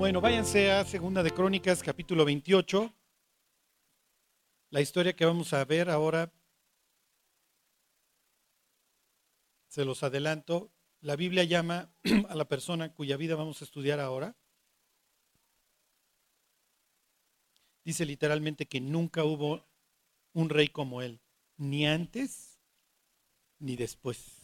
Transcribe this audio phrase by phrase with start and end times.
[0.00, 2.90] Bueno, váyanse a Segunda de Crónicas, capítulo 28.
[4.70, 6.32] La historia que vamos a ver ahora,
[9.68, 10.72] se los adelanto,
[11.02, 11.92] la Biblia llama
[12.30, 14.38] a la persona cuya vida vamos a estudiar ahora.
[17.84, 19.68] Dice literalmente que nunca hubo
[20.32, 21.20] un rey como él,
[21.58, 22.58] ni antes
[23.58, 24.39] ni después.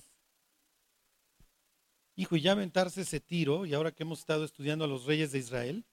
[2.16, 5.32] Hijo, y ya aventarse ese tiro, y ahora que hemos estado estudiando a los reyes
[5.32, 5.84] de Israel,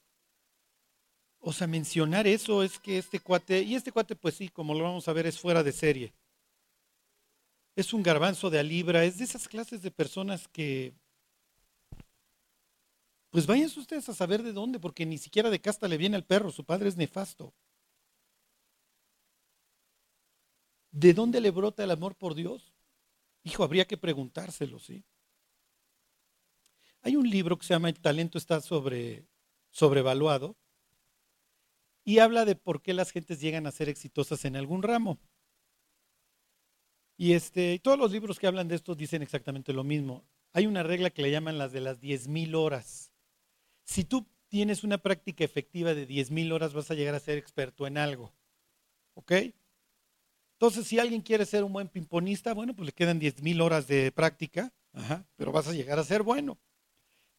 [1.39, 4.83] o sea, mencionar eso es que este cuate, y este cuate pues sí, como lo
[4.85, 6.13] vamos a ver, es fuera de serie.
[7.75, 10.93] Es un garbanzo de a libra, es de esas clases de personas que,
[13.29, 16.23] pues vayan ustedes a saber de dónde, porque ni siquiera de casta le viene al
[16.23, 17.53] perro, su padre es nefasto.
[20.91, 22.71] ¿De dónde le brota el amor por Dios?
[23.43, 25.03] Hijo, habría que preguntárselo, ¿sí?
[27.03, 29.27] Hay un libro que se llama El talento está sobre,
[29.69, 30.55] sobrevaluado
[32.05, 35.19] y habla de por qué las gentes llegan a ser exitosas en algún ramo.
[37.17, 40.23] Y este, todos los libros que hablan de esto dicen exactamente lo mismo.
[40.53, 43.11] Hay una regla que le llaman las de las 10.000 horas.
[43.83, 47.85] Si tú tienes una práctica efectiva de 10.000 horas, vas a llegar a ser experto
[47.85, 48.33] en algo.
[49.13, 49.31] ¿Ok?
[50.53, 54.11] Entonces, si alguien quiere ser un buen pimponista, bueno, pues le quedan 10.000 horas de
[54.13, 54.71] práctica,
[55.35, 56.57] pero vas a llegar a ser bueno.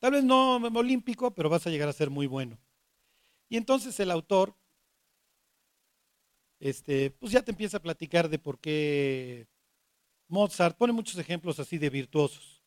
[0.05, 2.59] Tal vez no olímpico, pero vas a llegar a ser muy bueno.
[3.49, 4.55] Y entonces el autor,
[6.61, 9.49] este, pues ya te empieza a platicar de por qué
[10.29, 12.63] Mozart, pone muchos ejemplos así de virtuosos.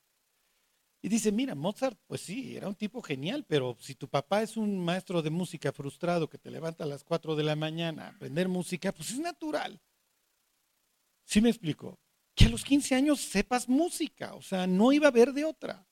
[1.03, 4.57] Y dice, mira, Mozart, pues sí, era un tipo genial, pero si tu papá es
[4.57, 8.09] un maestro de música frustrado que te levanta a las 4 de la mañana a
[8.15, 9.79] aprender música, pues es natural.
[11.23, 11.99] ¿Sí me explico?
[12.33, 15.86] Que a los 15 años sepas música, o sea, no iba a haber de otra.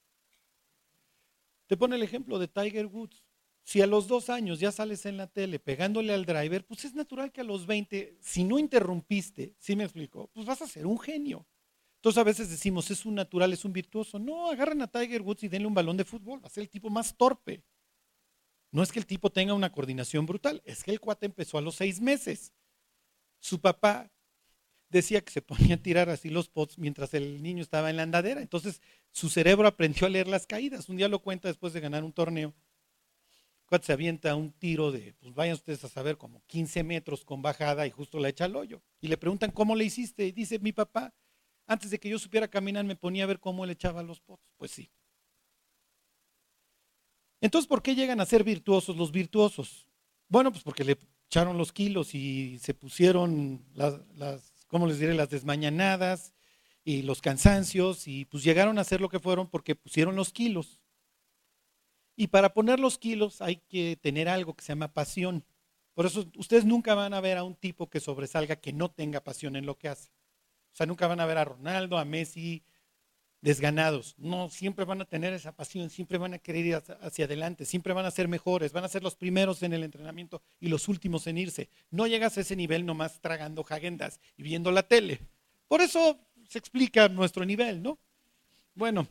[1.67, 3.25] Te pone el ejemplo de Tiger Woods.
[3.63, 6.93] Si a los dos años ya sales en la tele pegándole al driver, pues es
[6.93, 10.29] natural que a los 20, si no interrumpiste, ¿sí me explico?
[10.33, 11.47] Pues vas a ser un genio.
[11.95, 14.19] Entonces a veces decimos, es un natural, es un virtuoso.
[14.19, 16.69] No, agarren a Tiger Woods y denle un balón de fútbol, va a ser el
[16.69, 17.63] tipo más torpe.
[18.71, 21.61] No es que el tipo tenga una coordinación brutal, es que el cuate empezó a
[21.61, 22.53] los seis meses.
[23.39, 24.11] Su papá
[24.95, 28.03] decía que se ponía a tirar así los pots mientras el niño estaba en la
[28.03, 28.41] andadera.
[28.41, 30.89] Entonces su cerebro aprendió a leer las caídas.
[30.89, 32.53] Un día lo cuenta después de ganar un torneo.
[33.81, 37.85] Se avienta un tiro de, pues vayan ustedes a saber, como 15 metros con bajada
[37.85, 38.81] y justo la echa al hoyo.
[39.01, 40.25] Y le preguntan, ¿cómo le hiciste?
[40.25, 41.13] Y dice, mi papá,
[41.67, 44.49] antes de que yo supiera caminar, me ponía a ver cómo él echaba los pots.
[44.55, 44.89] Pues sí.
[47.41, 49.85] Entonces, ¿por qué llegan a ser virtuosos los virtuosos?
[50.29, 55.13] Bueno, pues porque le echaron los kilos y se pusieron las ¿cómo les diré?
[55.13, 56.33] Las desmañanadas
[56.83, 60.81] y los cansancios y pues llegaron a ser lo que fueron porque pusieron los kilos.
[62.17, 65.45] Y para poner los kilos hay que tener algo que se llama pasión.
[65.93, 69.23] Por eso ustedes nunca van a ver a un tipo que sobresalga que no tenga
[69.23, 70.09] pasión en lo que hace.
[70.73, 72.65] O sea, nunca van a ver a Ronaldo, a Messi
[73.45, 74.15] desganados.
[74.17, 77.93] No, siempre van a tener esa pasión, siempre van a querer ir hacia adelante, siempre
[77.93, 81.27] van a ser mejores, van a ser los primeros en el entrenamiento y los últimos
[81.27, 81.69] en irse.
[81.91, 85.19] No llegas a ese nivel nomás tragando jagendas y viendo la tele.
[85.67, 86.19] Por eso
[86.49, 87.99] se explica nuestro nivel, ¿no?
[88.73, 89.07] Bueno,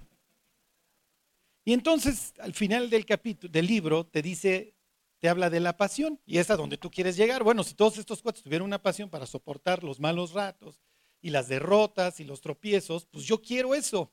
[1.65, 4.75] y entonces al final del capítulo, del libro, te dice,
[5.21, 7.44] te habla de la pasión y es a donde tú quieres llegar.
[7.44, 10.81] Bueno, si todos estos cuates tuvieran una pasión para soportar los malos ratos
[11.23, 14.11] y las derrotas y los tropiezos, pues yo quiero eso.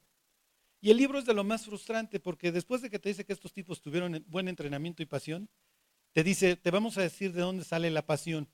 [0.81, 3.33] Y el libro es de lo más frustrante porque después de que te dice que
[3.33, 5.47] estos tipos tuvieron buen entrenamiento y pasión,
[6.11, 8.49] te dice, te vamos a decir de dónde sale la pasión.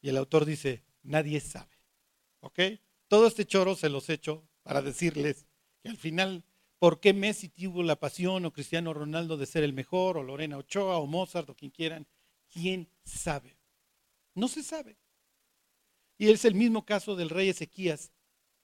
[0.00, 1.76] Y el autor dice, nadie sabe.
[2.40, 2.60] ¿Ok?
[3.08, 5.46] Todo este choro se los echo para decirles
[5.82, 6.44] que al final,
[6.78, 10.58] ¿por qué Messi tuvo la pasión o Cristiano Ronaldo de ser el mejor o Lorena
[10.58, 12.06] Ochoa o Mozart o quien quieran?
[12.52, 13.58] ¿Quién sabe?
[14.34, 14.96] No se sabe.
[16.18, 18.12] Y es el mismo caso del rey Ezequías.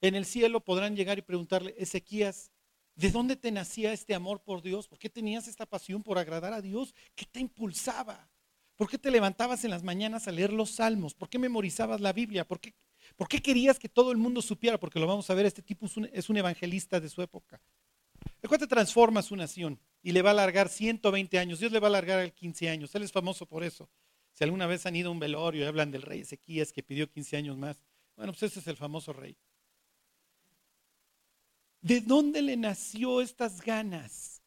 [0.01, 2.51] En el cielo podrán llegar y preguntarle, Ezequías,
[2.95, 4.87] ¿de dónde te nacía este amor por Dios?
[4.87, 6.95] ¿Por qué tenías esta pasión por agradar a Dios?
[7.15, 8.27] ¿Qué te impulsaba?
[8.75, 11.13] ¿Por qué te levantabas en las mañanas a leer los salmos?
[11.13, 12.47] ¿Por qué memorizabas la Biblia?
[12.47, 12.73] ¿Por qué,
[13.43, 14.79] querías que todo el mundo supiera?
[14.79, 17.61] Porque lo vamos a ver, este tipo es un, evangelista de su época.
[18.41, 21.59] El cual te transforma su nación y le va a alargar 120 años.
[21.59, 22.95] Dios le va a alargar 15 años.
[22.95, 23.87] Él es famoso por eso.
[24.31, 27.07] Si alguna vez han ido a un velorio y hablan del rey Ezequías que pidió
[27.07, 27.83] 15 años más,
[28.15, 29.37] bueno, pues ese es el famoso rey.
[31.81, 34.41] ¿De dónde le nació estas ganas?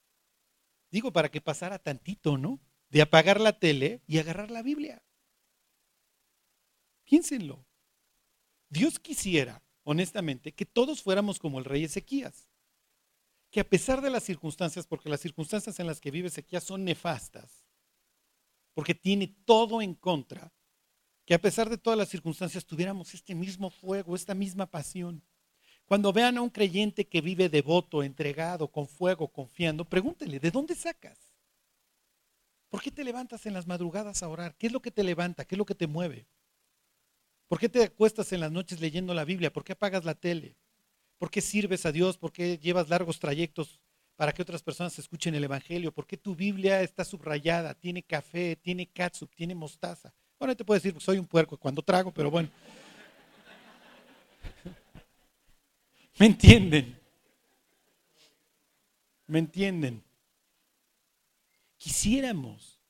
[0.90, 2.60] Digo, para que pasara tantito, ¿no?
[2.88, 5.02] De apagar la tele y agarrar la Biblia.
[7.04, 7.66] Piénsenlo.
[8.68, 12.48] Dios quisiera, honestamente, que todos fuéramos como el rey Ezequías.
[13.50, 16.84] que a pesar de las circunstancias, porque las circunstancias en las que vive Ezequías son
[16.84, 17.64] nefastas,
[18.74, 20.52] porque tiene todo en contra,
[21.24, 25.22] que a pesar de todas las circunstancias tuviéramos este mismo fuego, esta misma pasión.
[25.86, 30.74] Cuando vean a un creyente que vive devoto, entregado, con fuego, confiando, pregúntenle, ¿de dónde
[30.74, 31.18] sacas?
[32.70, 34.56] ¿Por qué te levantas en las madrugadas a orar?
[34.56, 35.44] ¿Qué es lo que te levanta?
[35.44, 36.26] ¿Qué es lo que te mueve?
[37.48, 39.52] ¿Por qué te acuestas en las noches leyendo la Biblia?
[39.52, 40.56] ¿Por qué apagas la tele?
[41.18, 42.16] ¿Por qué sirves a Dios?
[42.18, 43.78] ¿Por qué llevas largos trayectos
[44.16, 45.92] para que otras personas escuchen el Evangelio?
[45.92, 47.74] ¿Por qué tu Biblia está subrayada?
[47.74, 50.12] Tiene café, tiene catsup, tiene mostaza.
[50.38, 52.50] Bueno, te puedo decir, soy un puerco cuando trago, pero bueno.
[56.18, 57.00] ¿Me entienden?
[59.26, 60.04] ¿Me entienden?
[61.76, 62.80] Quisiéramos.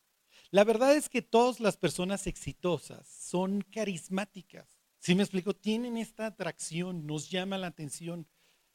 [0.51, 4.79] La verdad es que todas las personas exitosas son carismáticas.
[4.99, 5.55] ¿Sí me explico?
[5.55, 8.27] Tienen esta atracción, nos llama la atención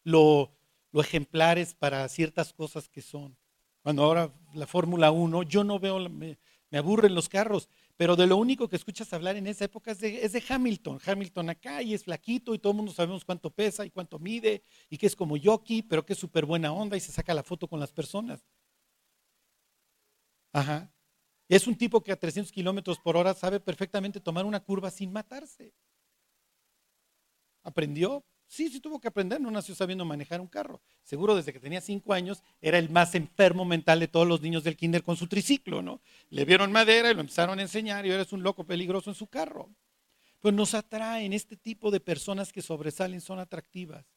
[0.04, 0.51] lo,
[0.92, 3.38] lo ejemplares para ciertas cosas que son.
[3.81, 6.38] Cuando ahora la Fórmula 1, yo no veo, me
[6.72, 7.69] aburren los carros,
[8.00, 11.01] pero de lo único que escuchas hablar en esa época es de, Hamilton.
[11.06, 14.63] Hamilton acá y es flaquito y todo el mundo sabemos cuánto pesa y cuánto mide
[14.90, 17.44] y que es como jockey, pero que es súper buena onda y se saca la
[17.44, 18.48] foto con las personas.
[20.54, 20.90] Ajá.
[21.50, 25.12] Es un tipo que a 300 kilómetros por hora sabe perfectamente tomar una curva sin
[25.12, 25.74] matarse.
[27.63, 30.81] Aprendió, Sí, sí tuvo que aprender, no nació sabiendo manejar un carro.
[31.04, 34.63] Seguro desde que tenía cinco años era el más enfermo mental de todos los niños
[34.63, 36.01] del kinder con su triciclo, ¿no?
[36.31, 39.16] Le vieron madera y lo empezaron a enseñar y ahora es un loco peligroso en
[39.16, 39.69] su carro.
[40.40, 44.07] Pues nos atraen este tipo de personas que sobresalen, son atractivas.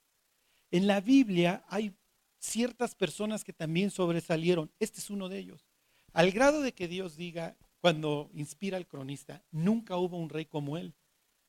[0.70, 1.94] En la Biblia hay
[2.38, 4.72] ciertas personas que también sobresalieron.
[4.80, 5.66] Este es uno de ellos.
[6.14, 10.78] Al grado de que Dios diga, cuando inspira al cronista, nunca hubo un rey como
[10.78, 10.94] él.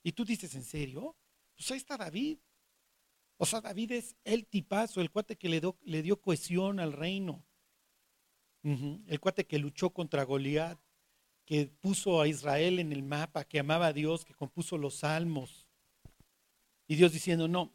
[0.04, 1.16] Y tú dices, ¿en serio?
[1.56, 2.40] Pues ahí está David.
[3.44, 7.46] O sea, David es el tipazo, el cuate que le, dio cohesión al reino.
[8.64, 10.80] El cuate que luchó contra Goliat,
[11.44, 15.68] que puso a Israel en el mapa, que amaba a Dios, que compuso los salmos.
[16.88, 17.74] Y Dios diciendo, no,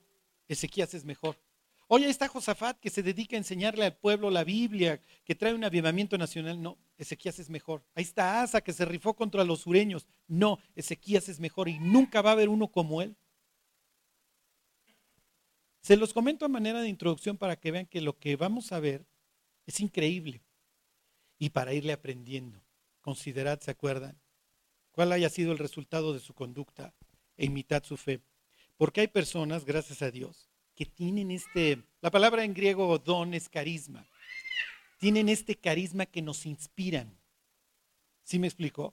[0.49, 1.39] Ezequías es mejor.
[1.87, 5.53] Oye, ahí está Josafat que se dedica a enseñarle al pueblo la Biblia, que trae
[5.53, 6.63] un avivamiento nacional.
[6.63, 7.85] No, Ezequías es mejor.
[7.95, 10.07] Ahí está Asa que se rifó contra los sureños.
[10.27, 13.19] No, Ezequías es mejor y nunca va a haber uno como él.
[15.89, 18.79] Se los comento a manera de introducción para que vean que lo que vamos a
[18.79, 19.07] ver
[19.65, 20.43] es increíble
[21.39, 22.61] y para irle aprendiendo.
[23.01, 24.21] Considerad, ¿se acuerdan?
[24.91, 26.93] ¿Cuál haya sido el resultado de su conducta
[27.39, 28.21] e imitad su fe?
[28.77, 33.49] Porque hay personas, gracias a Dios, que tienen este, la palabra en griego don es
[33.49, 34.07] carisma,
[34.99, 37.19] tienen este carisma que nos inspiran.
[38.25, 38.93] ¿Sí me explicó?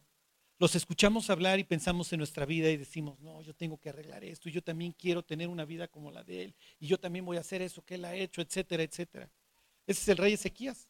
[0.57, 4.23] Los escuchamos hablar y pensamos en nuestra vida y decimos, no, yo tengo que arreglar
[4.23, 7.37] esto, yo también quiero tener una vida como la de él, y yo también voy
[7.37, 9.29] a hacer eso que él ha hecho, etcétera, etcétera.
[9.85, 10.87] Ese es el rey Ezequías,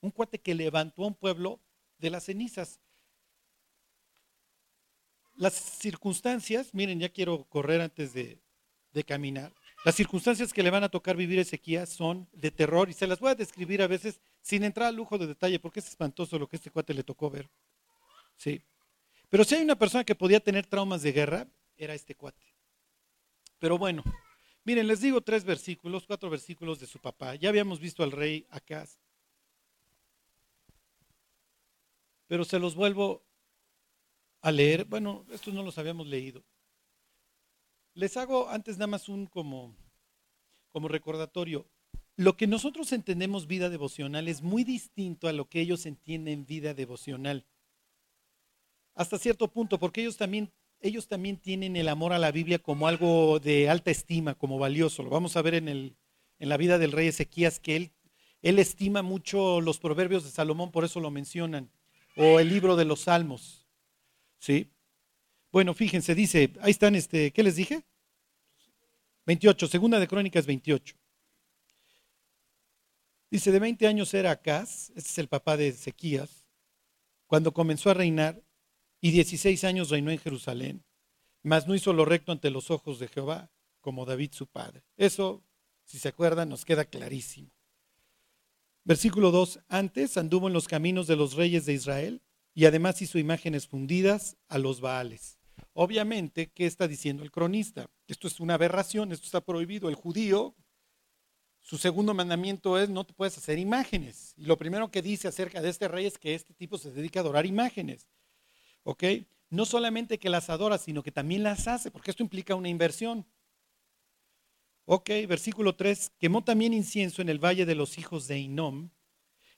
[0.00, 1.60] un cuate que levantó a un pueblo
[1.98, 2.80] de las cenizas.
[5.34, 8.40] Las circunstancias, miren, ya quiero correr antes de,
[9.06, 9.54] caminar.
[9.84, 13.06] Las circunstancias que le van a tocar vivir a Ezequías son de terror y se
[13.06, 16.38] las voy a describir a veces sin entrar al lujo de detalle porque es espantoso
[16.38, 17.48] lo que este cuate le tocó ver.
[18.36, 18.62] Sí.
[19.30, 22.44] Pero si hay una persona que podía tener traumas de guerra, era este cuate.
[23.60, 24.02] Pero bueno,
[24.64, 27.36] miren, les digo tres versículos, cuatro versículos de su papá.
[27.36, 28.98] Ya habíamos visto al rey Acaz.
[32.26, 33.24] Pero se los vuelvo
[34.42, 34.84] a leer.
[34.84, 36.44] Bueno, estos no los habíamos leído.
[37.94, 39.76] Les hago antes nada más un como,
[40.70, 41.68] como recordatorio.
[42.16, 46.74] Lo que nosotros entendemos vida devocional es muy distinto a lo que ellos entienden vida
[46.74, 47.46] devocional
[49.00, 52.86] hasta cierto punto, porque ellos también, ellos también tienen el amor a la Biblia como
[52.86, 55.02] algo de alta estima, como valioso.
[55.02, 55.96] Lo vamos a ver en, el,
[56.38, 57.92] en la vida del rey Ezequías, que él,
[58.42, 61.70] él estima mucho los proverbios de Salomón, por eso lo mencionan,
[62.14, 63.66] o el libro de los Salmos.
[64.38, 64.70] ¿Sí?
[65.50, 67.82] Bueno, fíjense, dice, ahí están, este, ¿qué les dije?
[69.24, 70.94] 28, segunda de Crónicas 28.
[73.30, 76.44] Dice, de 20 años era Acaz, este es el papá de Ezequías,
[77.26, 78.42] cuando comenzó a reinar
[79.00, 80.84] y 16 años reinó en Jerusalén,
[81.42, 84.84] mas no hizo lo recto ante los ojos de Jehová, como David su padre.
[84.96, 85.42] Eso,
[85.84, 87.50] si se acuerdan, nos queda clarísimo.
[88.84, 92.22] Versículo 2, antes anduvo en los caminos de los reyes de Israel
[92.54, 95.38] y además hizo imágenes fundidas a los Baales.
[95.72, 97.88] Obviamente, ¿qué está diciendo el cronista?
[98.06, 99.88] Esto es una aberración, esto está prohibido.
[99.88, 100.54] El judío,
[101.60, 104.34] su segundo mandamiento es no te puedes hacer imágenes.
[104.36, 107.20] Y lo primero que dice acerca de este rey es que este tipo se dedica
[107.20, 108.08] a adorar imágenes.
[108.84, 109.04] ¿Ok?
[109.50, 113.26] No solamente que las adora, sino que también las hace, porque esto implica una inversión.
[114.84, 118.90] Ok, versículo 3, quemó también incienso en el valle de los hijos de Inom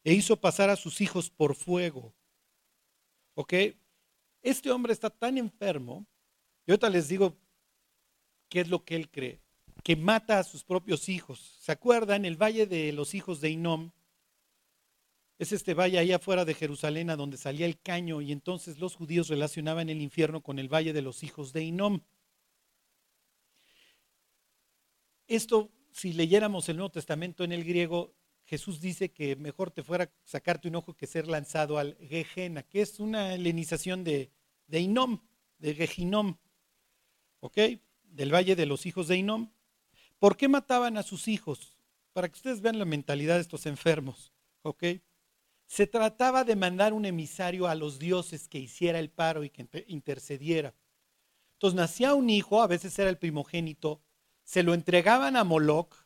[0.05, 2.15] e hizo pasar a sus hijos por fuego.
[3.35, 3.55] Ok,
[4.43, 6.07] este hombre está tan enfermo,
[6.67, 7.37] y ahorita les digo
[8.49, 9.41] qué es lo que él cree,
[9.83, 11.57] que mata a sus propios hijos.
[11.61, 12.25] ¿Se acuerdan?
[12.25, 13.91] El valle de los hijos de Inom
[15.39, 18.95] es este valle ahí afuera de Jerusalén a donde salía el caño y entonces los
[18.95, 22.01] judíos relacionaban el infierno con el valle de los hijos de Inom.
[25.27, 30.11] Esto, si leyéramos el Nuevo Testamento en el griego, Jesús dice que mejor te fuera
[30.25, 34.31] sacarte un ojo que ser lanzado al Gejena, que es una helenización de,
[34.67, 35.21] de Inom,
[35.59, 36.37] de Gejinom,
[37.41, 37.59] ¿ok?
[38.05, 39.51] Del valle de los hijos de Inom.
[40.19, 41.77] ¿Por qué mataban a sus hijos?
[42.13, 44.85] Para que ustedes vean la mentalidad de estos enfermos, ¿ok?
[45.73, 49.67] Se trataba de mandar un emisario a los dioses que hiciera el paro y que
[49.89, 50.75] intercediera.
[51.55, 54.03] Entonces nacía un hijo, a veces era el primogénito,
[54.45, 55.97] se lo entregaban a Moloch.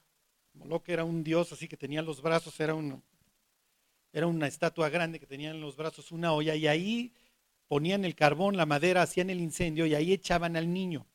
[0.52, 5.50] Moloch era un dios así que tenía los brazos, era, una estatua grande que tenía
[5.50, 7.12] en los brazos una olla y ahí
[7.66, 11.08] ponían el carbón, la madera, hacían el incendio y ahí echaban al niño.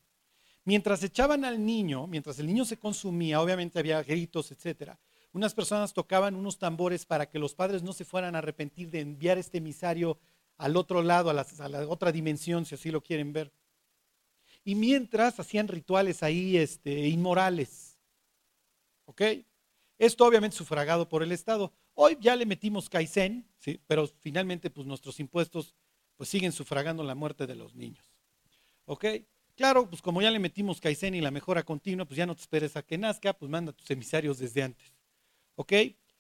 [0.65, 4.99] Mientras echaban al niño, mientras el niño se consumía, obviamente había gritos, etcétera.
[5.33, 8.99] Unas personas tocaban unos tambores para que los padres no se fueran a arrepentir de
[8.99, 10.19] enviar este emisario
[10.57, 11.45] al otro lado, a la,
[11.87, 13.51] otra dimensión, si así lo quieren ver
[14.63, 17.97] y mientras hacían rituales ahí este, inmorales.
[19.05, 19.21] ¿Ok?
[19.97, 21.71] Esto obviamente sufragado por el Estado.
[21.93, 23.79] Hoy ya le metimos Kaizen, ¿sí?
[23.87, 25.75] pero finalmente pues nuestros impuestos
[26.15, 28.05] pues siguen sufragando la muerte de los niños.
[28.85, 29.05] ¿Ok?
[29.55, 32.41] Claro, pues como ya le metimos Kaizen y la mejora continua, pues ya no te
[32.41, 34.93] esperes a que nazca, pues manda tus emisarios desde antes.
[35.55, 35.73] ¿Ok?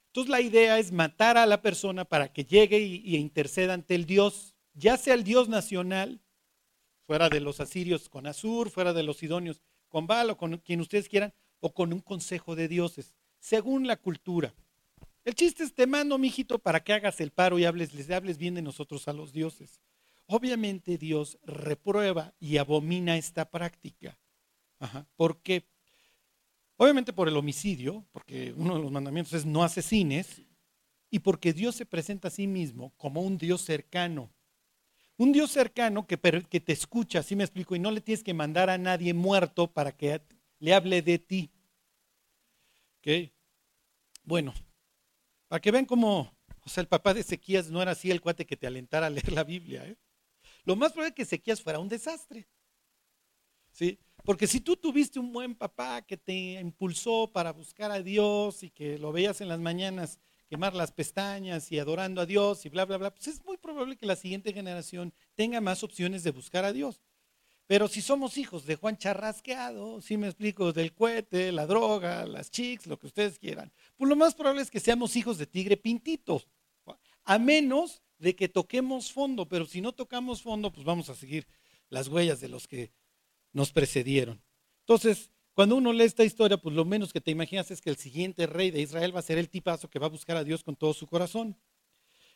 [0.07, 4.05] Entonces la idea es matar a la persona para que llegue y, interceda ante el
[4.05, 6.21] Dios, ya sea el Dios nacional
[7.05, 10.81] fuera de los asirios con Azur, fuera de los sidonios con Baal o con quien
[10.81, 14.53] ustedes quieran, o con un consejo de dioses, según la cultura.
[15.23, 18.37] El chiste es te mando, mijito, para que hagas el paro y hables, les hables
[18.37, 19.79] bien de nosotros a los dioses.
[20.25, 24.17] Obviamente Dios reprueba y abomina esta práctica.
[25.15, 25.67] ¿Por qué?
[26.81, 30.41] Obviamente por el homicidio, porque uno de los mandamientos es no asesines,
[31.11, 34.33] y porque Dios se presenta a sí mismo como un Dios cercano.
[35.15, 38.71] Un Dios cercano que, te escucha, así me explico, y no le tienes que mandar
[38.71, 40.23] a nadie muerto para que
[40.57, 41.51] le hable de ti.
[42.97, 43.31] ¿Ok?
[44.23, 44.51] Bueno,
[45.49, 46.35] para que vean cómo,
[46.65, 49.11] o sea, el papá de Ezequías no era así el cuate que te alentara a
[49.11, 49.85] leer la Biblia.
[49.85, 49.97] ¿eh?
[50.63, 52.47] Lo más probable es que Ezequías fuera un desastre.
[53.71, 53.99] ¿Sí?
[54.23, 58.69] Porque si tú tuviste un buen papá que te impulsó para buscar a Dios y
[58.69, 62.85] que lo veías en las mañanas quemar las pestañas y adorando a Dios y bla,
[62.85, 66.65] bla, bla, pues es muy probable que la siguiente generación tenga más opciones de buscar
[66.65, 66.99] a Dios.
[67.67, 72.51] Pero si somos hijos de Juan Charrasqueado, si me explico, del cohete, la droga, las
[72.51, 75.77] chicks, lo que ustedes quieran, pues lo más probable es que seamos hijos de tigre
[75.77, 76.43] pintito,
[77.23, 81.47] a menos de que toquemos fondo, pero si no tocamos fondo, pues vamos a seguir
[81.87, 82.91] las huellas de los que
[83.53, 84.41] nos precedieron.
[84.81, 87.97] Entonces, cuando uno lee esta historia, pues lo menos que te imaginas es que el
[87.97, 90.63] siguiente rey de Israel va a ser el tipazo que va a buscar a Dios
[90.63, 91.57] con todo su corazón.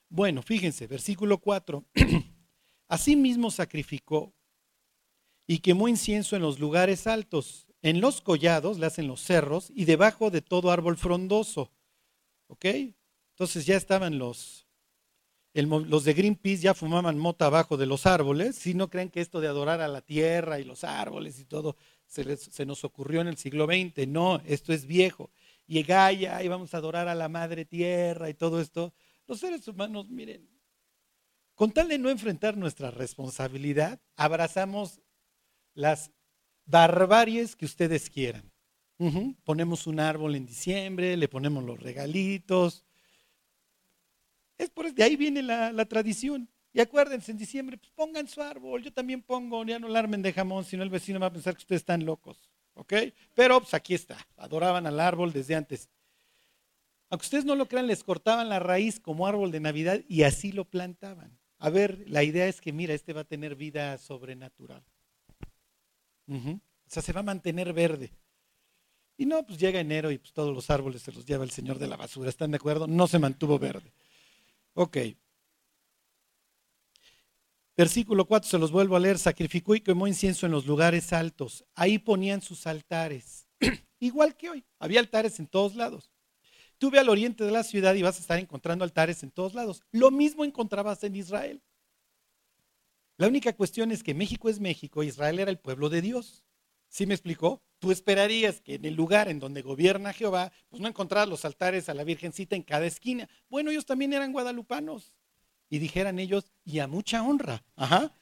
[0.10, 1.86] Bueno, fíjense, versículo 4.
[2.88, 4.34] Asimismo sacrificó
[5.48, 9.86] y quemó incienso en los lugares altos, en los collados, le hacen los cerros, y
[9.86, 11.72] debajo de todo árbol frondoso.
[12.48, 12.65] ¿Ok?
[13.31, 14.64] Entonces ya estaban los,
[15.63, 18.57] los de Greenpeace, ya fumaban mota abajo de los árboles.
[18.57, 21.77] Si no creen que esto de adorar a la tierra y los árboles y todo
[22.07, 24.07] se, nos ocurrió en el siglo XX.
[24.07, 25.31] No, esto es viejo.
[25.65, 28.93] Y Gaia, y vamos a adorar a la madre tierra y todo esto.
[29.27, 30.47] Los seres humanos, miren,
[31.55, 35.01] con tal de no enfrentar nuestra responsabilidad, abrazamos
[35.74, 36.12] las
[36.65, 38.51] barbaries que ustedes quieran.
[39.43, 42.85] Ponemos un árbol en diciembre, le ponemos los regalitos.
[44.57, 46.50] Es por de ahí viene la, tradición.
[46.74, 50.33] Y acuérdense, en diciembre, pues pongan su árbol, yo también pongo, ya no alarmen de
[50.33, 52.50] jamón, si no el vecino va a pensar que ustedes están locos.
[52.74, 52.93] ¿Ok?
[53.33, 55.89] Pero pues aquí está, adoraban al árbol desde antes.
[57.09, 60.51] Aunque ustedes no lo crean, les cortaban la raíz como árbol de Navidad y así
[60.51, 61.38] lo plantaban.
[61.59, 64.83] A ver, la idea es que, mira, este va a tener vida sobrenatural.
[66.27, 68.12] O sea, se va a mantener verde.
[69.17, 71.79] Y no, pues llega enero y pues todos los árboles se los lleva el señor
[71.79, 72.29] de la basura.
[72.29, 72.88] ¿Están de acuerdo?
[72.88, 73.93] No se mantuvo verde.
[74.75, 74.98] Ok.
[77.77, 81.65] Versículo 4, se los vuelvo a leer, sacrificó y quemó incienso en los lugares altos.
[81.75, 83.48] Ahí ponían sus altares.
[84.00, 86.12] Igual que hoy, había altares en todos lados.
[86.77, 89.82] Tuve al oriente de la ciudad y vas a estar encontrando altares en todos lados.
[89.91, 91.62] Lo mismo encontrabas en Israel.
[93.17, 96.45] La única cuestión es que México es México, Israel era el pueblo de Dios.
[96.96, 97.62] ¿Sí me explicó?
[97.80, 101.90] Tú esperarías que en el lugar en donde gobierna Jehová, pues no encontraras los altares
[101.90, 103.28] a la Virgencita en cada esquina.
[103.50, 105.12] Bueno, ellos también eran guadalupanos.
[105.70, 107.66] Y dijeran ellos, y a mucha honra.
[107.75, 108.14] Ajá.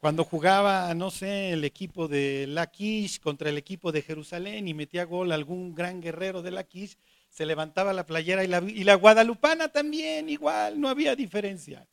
[0.00, 5.04] Cuando jugaba, no sé, el equipo de Laquish contra el equipo de Jerusalén y metía
[5.04, 6.96] gol algún gran guerrero de Laquish,
[7.28, 11.86] se levantaba la playera y la, y la guadalupana también, igual, no había diferencia.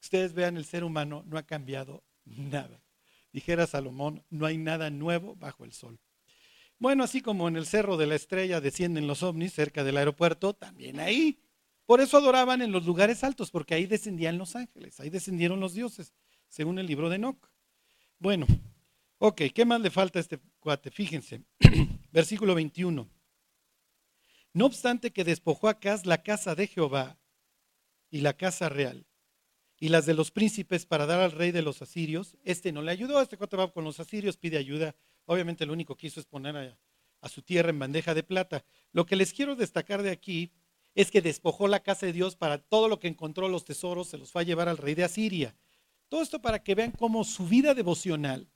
[0.00, 2.81] Ustedes vean, el ser humano no ha cambiado nada.
[3.32, 5.98] Dijera Salomón, no hay nada nuevo bajo el sol.
[6.78, 10.52] Bueno, así como en el Cerro de la Estrella descienden los ovnis cerca del aeropuerto,
[10.54, 11.38] también ahí.
[11.86, 15.74] Por eso adoraban en los lugares altos, porque ahí descendían los ángeles, ahí descendieron los
[15.74, 16.12] dioses,
[16.48, 17.48] según el libro de Enoch.
[18.18, 18.46] Bueno,
[19.18, 20.90] ok, ¿qué más le falta a este cuate?
[20.90, 21.42] Fíjense,
[22.12, 23.08] versículo 21.
[24.54, 27.18] No obstante que despojó acá la casa de Jehová
[28.10, 29.06] y la casa real,
[29.82, 32.36] y las de los príncipes para dar al rey de los asirios.
[32.44, 34.94] Este no le ayudó, este cuate va con los asirios, pide ayuda.
[35.24, 36.78] Obviamente lo único que hizo es poner
[37.20, 38.64] a, su tierra en bandeja de plata.
[38.92, 40.52] Lo que les quiero destacar de aquí
[40.94, 44.18] es que despojó la casa de Dios para todo lo que encontró los tesoros, se
[44.18, 45.56] los fue a llevar al rey de Asiria.
[46.08, 48.48] Todo esto para que vean cómo su vida devocional,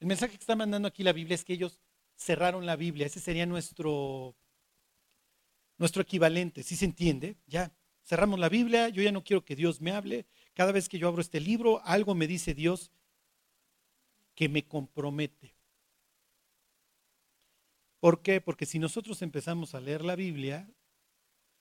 [0.00, 1.80] el mensaje que está mandando aquí la Biblia es que ellos
[2.16, 4.34] cerraron la Biblia, ese sería nuestro,
[5.76, 7.36] nuestro equivalente, si se entiende?
[7.46, 7.74] Ya,
[8.04, 11.08] cerramos la Biblia, yo ya no quiero que Dios me hable, cada vez que yo
[11.08, 12.90] abro este libro, algo me dice Dios
[14.34, 15.54] que me compromete.
[18.00, 18.40] ¿Por qué?
[18.40, 20.68] Porque si nosotros empezamos a leer la Biblia,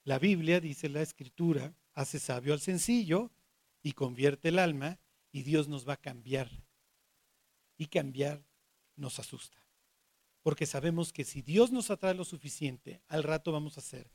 [0.04, 3.32] la Biblia, dice la Escritura, hace sabio al sencillo
[3.84, 5.00] y convierte el alma
[5.32, 6.50] y Dios nos va a cambiar.
[7.78, 8.44] Y cambiar
[8.96, 9.58] nos asusta.
[10.42, 14.10] Porque sabemos que si Dios nos atrae lo suficiente, al rato vamos a ser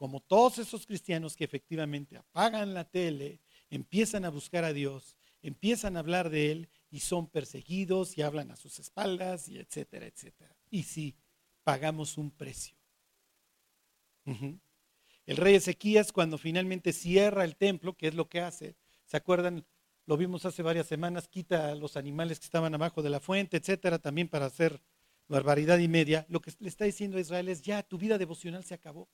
[0.00, 3.38] como todos esos cristianos que efectivamente apagan la tele
[3.70, 8.50] empiezan a buscar a Dios, empiezan a hablar de Él y son perseguidos y hablan
[8.50, 10.54] a sus espaldas y etcétera, etcétera.
[10.70, 11.16] Y sí,
[11.62, 12.76] pagamos un precio.
[15.26, 19.64] El rey Ezequías cuando finalmente cierra el templo, que es lo que hace, ¿se acuerdan?
[20.06, 23.56] Lo vimos hace varias semanas, quita a los animales que estaban abajo de la fuente,
[23.56, 24.80] etcétera, también para hacer
[25.28, 26.26] barbaridad y media.
[26.28, 29.08] Lo que le está diciendo a Israel es, ya, tu vida devocional se acabó.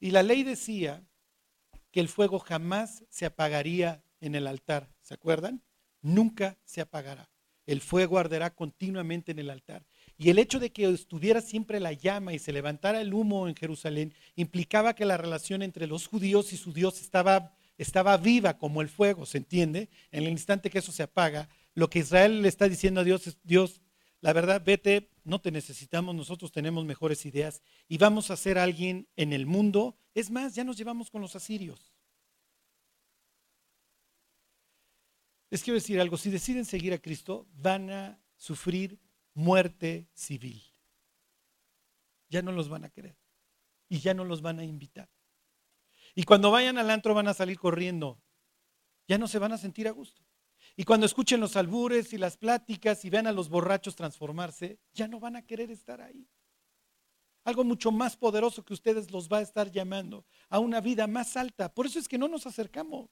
[0.00, 1.06] Y la ley decía
[1.92, 4.90] que el fuego jamás se apagaría en el altar.
[5.02, 5.62] ¿Se acuerdan?
[6.00, 7.28] Nunca se apagará.
[7.66, 9.86] El fuego arderá continuamente en el altar.
[10.18, 13.54] Y el hecho de que estuviera siempre la llama y se levantara el humo en
[13.54, 18.82] Jerusalén implicaba que la relación entre los judíos y su Dios estaba, estaba viva como
[18.82, 19.90] el fuego, ¿se entiende?
[20.10, 23.26] En el instante que eso se apaga, lo que Israel le está diciendo a Dios
[23.26, 23.80] es, Dios,
[24.20, 29.08] la verdad, vete, no te necesitamos, nosotros tenemos mejores ideas y vamos a ser alguien
[29.16, 29.96] en el mundo.
[30.14, 31.92] Es más, ya nos llevamos con los asirios.
[35.50, 38.98] Les quiero decir algo, si deciden seguir a Cristo, van a sufrir
[39.34, 40.62] muerte civil.
[42.28, 43.16] Ya no los van a querer
[43.88, 45.10] y ya no los van a invitar.
[46.14, 48.22] Y cuando vayan al antro van a salir corriendo.
[49.06, 50.22] Ya no se van a sentir a gusto.
[50.76, 55.06] Y cuando escuchen los albures y las pláticas y vean a los borrachos transformarse, ya
[55.06, 56.26] no van a querer estar ahí.
[57.44, 61.36] Algo mucho más poderoso que ustedes los va a estar llamando a una vida más
[61.36, 61.72] alta.
[61.74, 63.10] Por eso es que no nos acercamos.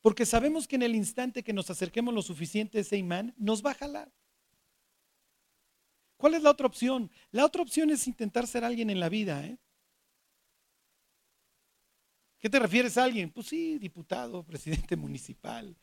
[0.00, 3.70] Porque sabemos que en el instante que nos acerquemos lo suficiente ese imán, nos va
[3.70, 4.12] a jalar.
[6.16, 7.10] ¿Cuál es la otra opción?
[7.30, 9.44] La otra opción es intentar ser alguien en la vida.
[9.44, 9.58] ¿eh?
[12.38, 13.30] ¿Qué te refieres a alguien?
[13.30, 15.76] Pues sí, diputado, presidente municipal,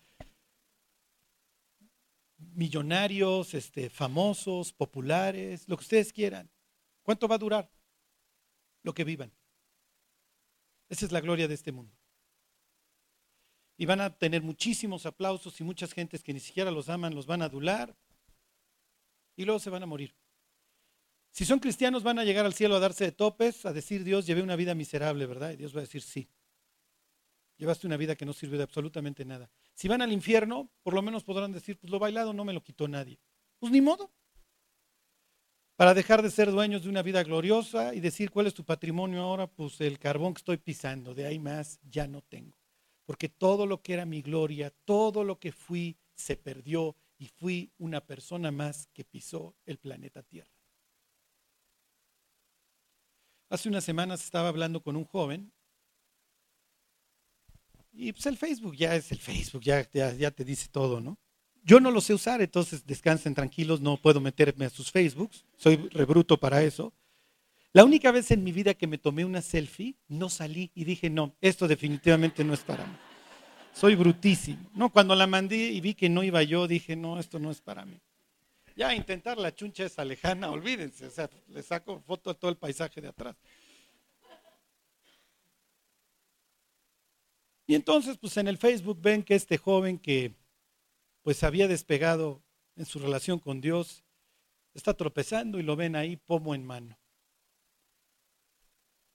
[2.40, 6.50] millonarios, este, famosos, populares, lo que ustedes quieran.
[7.04, 7.72] ¿Cuánto va a durar?
[8.84, 9.32] Lo que vivan.
[10.90, 11.96] Esa es la gloria de este mundo.
[13.78, 17.26] Y van a tener muchísimos aplausos y muchas gentes que ni siquiera los aman, los
[17.26, 17.96] van a adular
[19.36, 20.14] y luego se van a morir.
[21.32, 24.26] Si son cristianos van a llegar al cielo a darse de topes, a decir Dios,
[24.26, 25.52] llevé una vida miserable, ¿verdad?
[25.52, 26.28] Y Dios va a decir sí.
[27.58, 29.50] Llevaste una vida que no sirve de absolutamente nada.
[29.80, 32.62] Si van al infierno, por lo menos podrán decir, pues lo bailado no me lo
[32.62, 33.18] quitó nadie.
[33.60, 34.12] Pues ni modo.
[35.78, 39.22] Para dejar de ser dueños de una vida gloriosa y decir cuál es tu patrimonio
[39.22, 42.58] ahora, pues el carbón que estoy pisando, de ahí más ya no tengo.
[43.06, 47.72] Porque todo lo que era mi gloria, todo lo que fui, se perdió y fui
[47.78, 50.52] una persona más que pisó el planeta Tierra.
[53.50, 55.54] Hace unas semanas estaba hablando con un joven
[58.00, 61.18] y pues el Facebook ya es el Facebook, ya, te dice todo, ¿no?
[61.64, 65.76] Yo no lo sé usar, entonces descansen tranquilos, no puedo meterme a sus Facebooks, soy
[65.90, 66.94] rebruto para eso.
[67.74, 71.10] La única vez en mi vida que me tomé una selfie, no salí y dije,
[71.10, 72.96] no, esto definitivamente no es para mí.
[73.74, 74.70] Soy brutísimo.
[74.74, 77.60] No, cuando la mandé y vi que no iba yo, dije, no, esto no es
[77.60, 78.00] para mí.
[78.78, 82.58] Ya intentar la chuncha esa lejana, olvídense, o sea, le saco foto a todo el
[82.58, 83.36] paisaje de atrás.
[87.70, 90.34] Y entonces, pues en el Facebook ven que este joven que
[91.22, 92.42] pues había despegado
[92.76, 94.04] en su relación con Dios,
[94.74, 96.98] está tropezando y lo ven ahí pomo en mano.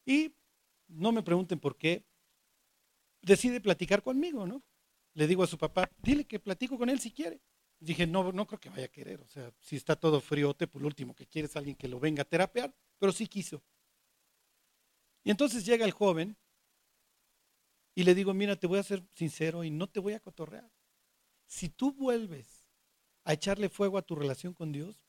[0.07, 0.37] Y
[0.87, 2.05] no me pregunten por qué,
[3.23, 4.63] decide platicar conmigo, ¿no?
[5.15, 7.41] Le digo a su papá, dile que platico con él si quiere.
[7.81, 10.81] Dije, no, no creo que vaya a querer, o sea, si está todo friote, por
[10.81, 13.65] lo último que quiere es alguien que lo venga a terapear, pero sí quiso.
[15.25, 16.37] Y entonces llega el joven
[17.95, 20.71] y le digo, mira, te voy a ser sincero y no te voy a cotorrear.
[21.47, 22.67] Si tú vuelves
[23.25, 25.01] a echarle fuego a tu relación con Dios,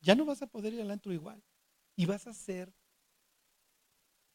[0.00, 1.42] ya no vas a poder ir al antro igual.
[1.94, 2.74] Y vas a ser,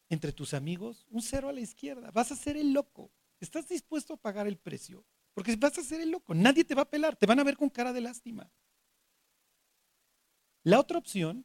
[0.08, 2.10] entre tus amigos, un cero a la izquierda.
[2.10, 3.12] Vas a ser el loco.
[3.40, 5.04] ¿Estás dispuesto a pagar el precio?
[5.34, 6.34] Porque vas a ser el loco.
[6.34, 7.16] Nadie te va a pelar.
[7.16, 8.50] Te van a ver con cara de lástima.
[10.62, 11.44] La otra opción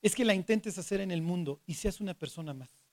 [0.00, 2.83] es que la intentes hacer en el mundo y seas una persona más.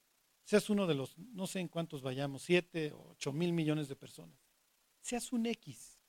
[0.44, 3.96] Seas uno de los, no sé en cuántos vayamos, siete o ocho mil millones de
[3.96, 4.38] personas.
[5.02, 6.00] Seas un X.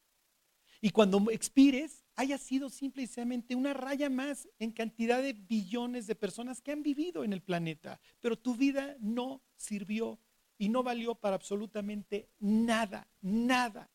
[0.81, 6.07] Y cuando expires, haya sido simple y sencillamente una raya más en cantidad de billones
[6.07, 8.01] de personas que han vivido en el planeta.
[8.21, 10.19] Pero tu vida no sirvió
[10.59, 13.91] y no valió para absolutamente nada, nada.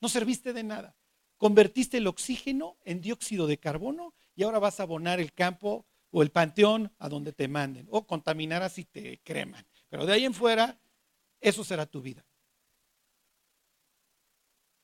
[0.00, 0.96] No serviste de nada.
[1.38, 6.22] Convertiste el oxígeno en dióxido de carbono y ahora vas a abonar el campo o
[6.22, 9.64] el panteón a donde te manden o contaminar así te creman.
[9.94, 10.76] Pero de ahí en fuera,
[11.40, 12.26] eso será tu vida.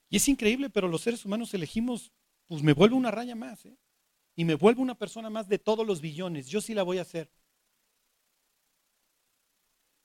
[0.09, 2.13] Y es increíble, pero los seres humanos elegimos,
[2.47, 3.77] pues me vuelvo una raya más, ¿eh?
[4.37, 6.47] y me vuelvo una persona más de todos los billones.
[6.47, 7.29] Yo sí la voy a hacer.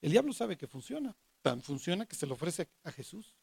[0.02, 3.38] El diablo sabe que funciona, tan funciona que se lo ofrece a Jesús.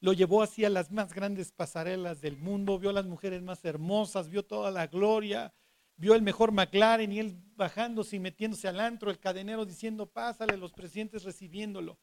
[0.00, 3.64] Lo llevó así a las más grandes pasarelas del mundo, vio a las mujeres más
[3.64, 5.54] hermosas, vio toda la gloria,
[5.96, 10.56] vio el mejor McLaren y él bajándose y metiéndose al antro, el cadenero diciendo, pásale,
[10.56, 11.98] los presidentes recibiéndolo.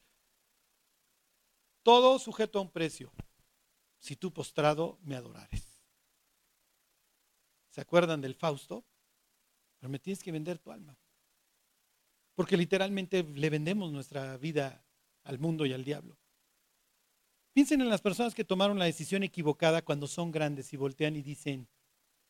[1.82, 3.12] Todo sujeto a un precio
[3.98, 5.82] si tú postrado me adorares.
[7.70, 8.84] ¿Se acuerdan del Fausto?
[9.78, 10.96] Pero me tienes que vender tu alma.
[12.34, 14.84] Porque literalmente le vendemos nuestra vida
[15.24, 16.18] al mundo y al diablo.
[17.52, 21.22] Piensen en las personas que tomaron la decisión equivocada cuando son grandes y voltean y
[21.22, 21.68] dicen,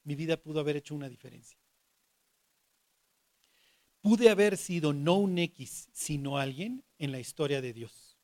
[0.04, 1.58] mi vida pudo haber hecho una diferencia.
[4.00, 8.18] Pude haber sido no un X, sino alguien en la historia de Dios.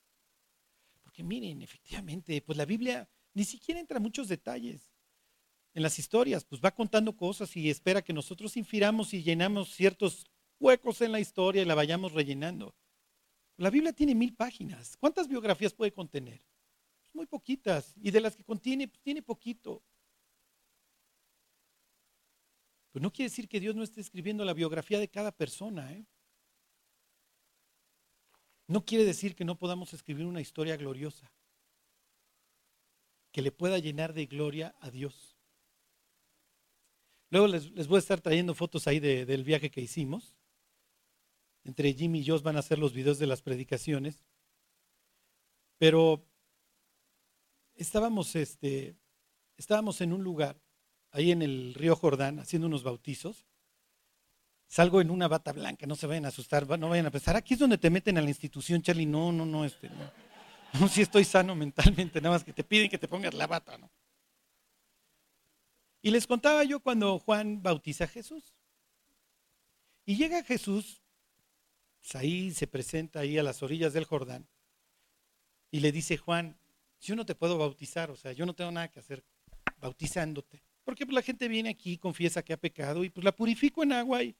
[1.03, 4.91] Porque miren, efectivamente, pues la Biblia ni siquiera entra en muchos detalles
[5.75, 10.27] en las historias, pues va contando cosas y espera que nosotros infiramos y llenamos ciertos
[10.59, 12.75] huecos en la historia y la vayamos rellenando.
[13.57, 14.97] La Biblia tiene mil páginas.
[14.97, 16.43] ¿Cuántas biografías puede contener?
[17.13, 17.95] Muy poquitas.
[18.01, 19.83] Y de las que contiene, pues tiene poquito.
[22.93, 25.93] Pues no quiere decir que Dios no esté escribiendo la biografía de cada persona.
[25.93, 26.05] ¿eh?
[28.67, 31.33] No quiere decir que no podamos escribir una historia gloriosa
[33.33, 35.37] que le pueda llenar de gloria a Dios.
[37.31, 40.35] Luego les, voy a estar trayendo fotos ahí del viaje que hicimos.
[41.63, 44.25] Entre Jimmy y yo van a hacer los videos de las predicaciones.
[45.79, 46.27] Pero
[47.75, 48.97] estábamos, este,
[49.57, 50.61] estábamos en un lugar,
[51.13, 53.47] ahí en el río Jordán, haciendo unos bautizos.
[54.67, 57.55] Salgo en una bata blanca, no se vayan a asustar, no vayan a pensar, aquí
[57.55, 59.07] es donde te meten a la institución, Charlie.
[59.07, 60.29] No, no, no, este, no.
[60.89, 63.91] Si estoy sano mentalmente, nada más que te piden que te pongas la bata, ¿no?
[66.03, 68.55] Y les contaba yo cuando Juan bautiza a Jesús.
[70.07, 71.03] Y llega Jesús,
[72.01, 74.49] pues ahí se presenta ahí a las orillas del Jordán,
[75.71, 76.59] y le dice Juan,
[77.01, 79.25] yo no te puedo bautizar, o sea, yo no tengo nada que hacer
[79.79, 80.63] bautizándote.
[80.91, 83.93] Porque pues, la gente viene aquí, confiesa que ha pecado y pues la purifico en
[83.93, 84.37] agua y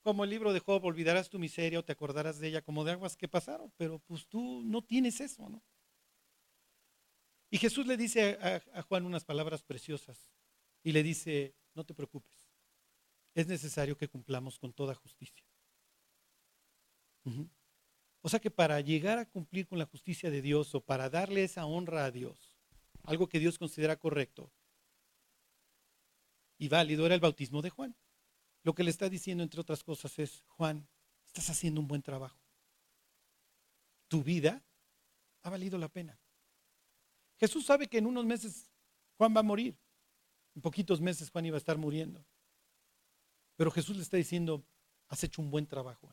[0.00, 2.92] como el libro de Job, olvidarás tu miseria o te acordarás de ella como de
[2.92, 5.62] aguas que pasaron, pero pues tú no tienes eso, ¿no?
[7.50, 8.38] Y Jesús le dice
[8.72, 10.32] a, Juan unas palabras preciosas
[10.82, 12.50] y le dice, no te preocupes,
[13.34, 15.44] es necesario que cumplamos con toda justicia.
[18.22, 21.44] O sea que para llegar a cumplir con la justicia de Dios o para darle
[21.44, 22.56] esa honra a Dios,
[23.02, 24.50] algo que Dios considera correcto
[26.62, 27.96] y válido era el bautismo de Juan.
[28.62, 30.86] Lo que le está diciendo, entre otras cosas, es, Juan,
[31.26, 32.40] estás haciendo un buen trabajo.
[34.06, 34.64] Tu vida
[35.42, 36.16] ha valido la pena.
[37.36, 38.70] Jesús sabe que en unos meses
[39.16, 39.76] Juan va a morir.
[40.54, 42.24] En poquitos meses Juan iba a estar muriendo.
[43.56, 44.64] Pero Jesús le está diciendo,
[45.08, 46.12] has hecho un buen trabajo.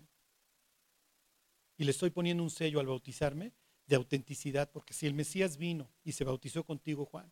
[1.77, 3.53] Y le estoy poniendo un sello al bautizarme
[3.85, 7.31] de autenticidad, porque si el Mesías vino y se bautizó contigo, Juan,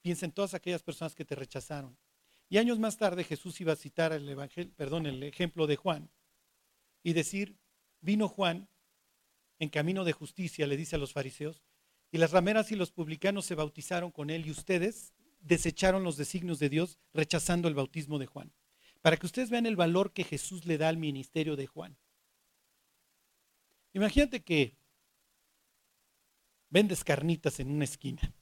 [0.00, 1.98] piensa en todas aquellas personas que te rechazaron.
[2.48, 6.10] Y años más tarde Jesús iba a citar el, el ejemplo de Juan
[7.02, 7.58] y decir,
[8.00, 8.68] vino Juan
[9.58, 11.62] en camino de justicia, le dice a los fariseos,
[12.10, 16.58] y las rameras y los publicanos se bautizaron con él y ustedes desecharon los designios
[16.58, 18.52] de Dios rechazando el bautismo de Juan.
[19.02, 21.98] Para que ustedes vean el valor que Jesús le da al ministerio de Juan.
[23.92, 24.76] Imagínate que
[26.70, 28.34] vendes carnitas en una esquina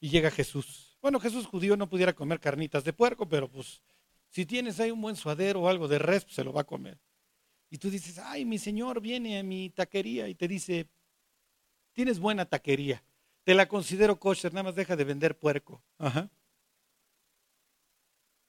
[0.00, 0.96] y llega Jesús.
[1.02, 3.82] Bueno, Jesús judío no pudiera comer carnitas de puerco, pero pues
[4.30, 6.66] si tienes ahí un buen suadero o algo de res, pues se lo va a
[6.66, 6.98] comer.
[7.68, 10.88] Y tú dices, ay, mi señor viene a mi taquería y te dice,
[11.92, 13.02] tienes buena taquería,
[13.44, 15.82] te la considero kosher, nada más deja de vender puerco.
[15.98, 16.28] Ajá.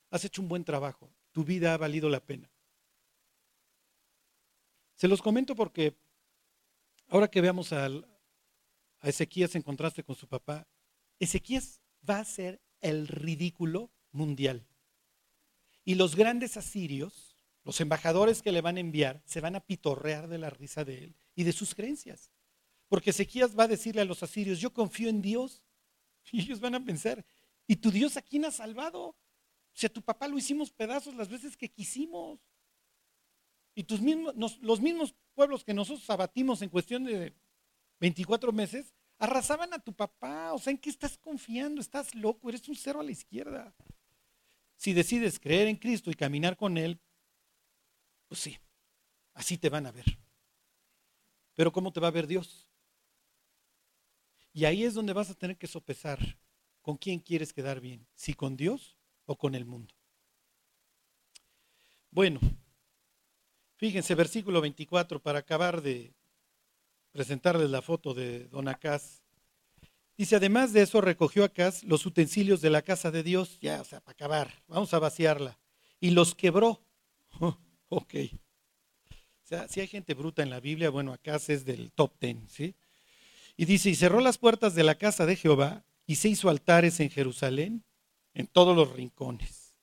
[0.09, 2.49] Has hecho un buen trabajo, tu vida ha valido la pena.
[4.95, 5.95] Se los comento porque
[7.07, 7.89] ahora que veamos a
[9.01, 10.67] Ezequías en contraste con su papá,
[11.21, 11.79] Ezequías
[12.09, 14.65] va a ser el ridículo mundial.
[15.85, 20.27] Y los grandes asirios, los embajadores que le van a enviar, se van a pitorrear
[20.27, 22.31] de la risa de él y de sus creencias.
[22.87, 25.63] Porque Ezequías va a decirle a los asirios, yo confío en Dios.
[26.31, 27.23] Y ellos van a pensar,
[27.67, 29.09] ¿y tu Dios a quién ha salvado?
[29.09, 29.15] O
[29.73, 32.39] sea, tu papá lo hicimos pedazos las veces que quisimos.
[33.75, 37.33] Y tus mismos, los mismos pueblos que nosotros abatimos en cuestión de
[37.99, 40.53] 24 meses, arrasaban a tu papá.
[40.53, 41.79] O sea, ¿en qué estás confiando?
[41.79, 43.73] Estás loco, eres un cero a la izquierda.
[44.75, 46.99] Si decides creer en Cristo y caminar con Él,
[48.27, 48.57] pues sí,
[49.33, 50.19] así te van a ver.
[51.53, 52.67] Pero ¿cómo te va a ver Dios?
[54.53, 56.19] Y ahí es donde vas a tener que sopesar
[56.81, 59.93] con quién quieres quedar bien, si con Dios o con el mundo.
[62.09, 62.39] Bueno,
[63.81, 66.13] Fíjense, versículo 24, para acabar de
[67.11, 69.21] presentarles la foto de don Acaz.
[70.17, 73.85] Dice, además de eso, recogió Acaz los utensilios de la casa de Dios, ya, o
[73.85, 75.57] sea, para acabar, vamos a vaciarla,
[75.99, 76.83] y los quebró.
[77.89, 78.13] ok.
[79.11, 82.47] O sea, si hay gente bruta en la Biblia, bueno, Acaz es del top ten,
[82.49, 82.75] ¿sí?
[83.57, 86.99] Y dice, y cerró las puertas de la casa de Jehová y se hizo altares
[86.99, 87.83] en Jerusalén,
[88.33, 89.77] en todos los rincones.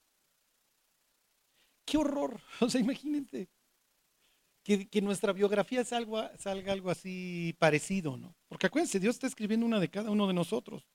[1.84, 2.40] ¡Qué horror!
[2.60, 3.48] O sea, imagínense
[4.76, 8.34] que, nuestra biografía salga, salga algo así parecido, ¿no?
[8.48, 10.86] Porque acuérdense, Dios está escribiendo una de cada uno de nosotros.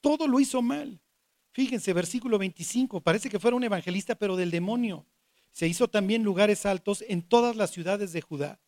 [0.00, 1.00] Todo lo hizo mal.
[1.50, 5.06] Fíjense, versículo 25, parece que fuera un evangelista, pero del demonio.
[5.50, 8.60] Se hizo también lugares altos en todas las ciudades de Judá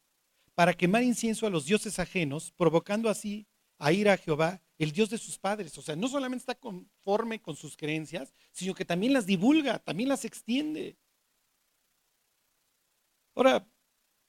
[0.55, 3.47] para quemar incienso a los dioses ajenos, provocando así
[3.79, 5.79] a ir a Jehová, el Dios de sus padres.
[5.79, 10.09] O sea, no solamente está conforme con sus creencias, sino que también las divulga, también
[10.09, 10.97] las extiende.
[13.37, 13.65] Ahora,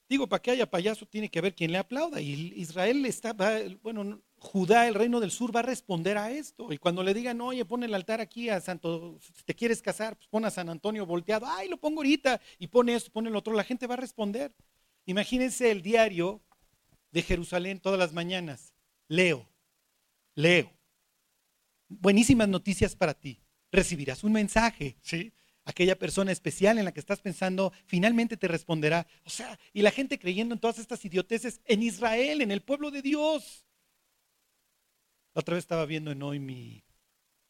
[0.09, 2.19] Digo, para que haya payaso tiene que haber quien le aplauda.
[2.19, 3.35] Y Israel está,
[3.83, 6.73] bueno, Judá, el reino del sur, va a responder a esto.
[6.73, 10.15] Y cuando le digan, oye, pon el altar aquí a Santo, si te quieres casar,
[10.15, 13.35] pues pon a San Antonio volteado, ay, lo pongo ahorita, y pone esto, pone el
[13.35, 14.51] otro, la gente va a responder.
[15.05, 16.41] Imagínense el diario
[17.11, 18.73] de Jerusalén todas las mañanas.
[19.07, 19.47] Leo,
[20.33, 20.71] leo.
[21.87, 23.39] Buenísimas noticias para ti.
[23.71, 25.33] Recibirás un mensaje, ¿sí?
[25.69, 29.07] Aquella persona especial en la que estás pensando, finalmente te responderá.
[29.23, 32.91] O sea, y la gente creyendo en todas estas idioteces en Israel, en el pueblo
[32.91, 33.65] de Dios.
[35.33, 36.83] La otra vez estaba viendo en hoy mi...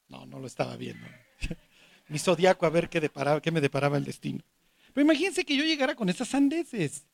[0.08, 1.05] No, no lo estaba viendo.
[2.10, 4.43] mi zodiaco a ver qué, deparaba, qué me deparaba el destino.
[4.93, 7.08] Pero imagínense que yo llegara con esas sandeces.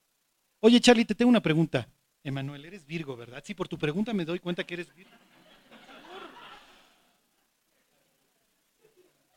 [0.59, 1.87] Oye, Charlie, te tengo una pregunta.
[2.23, 3.43] Emanuel, eres Virgo, ¿verdad?
[3.45, 5.11] Sí, por tu pregunta me doy cuenta que eres Virgo.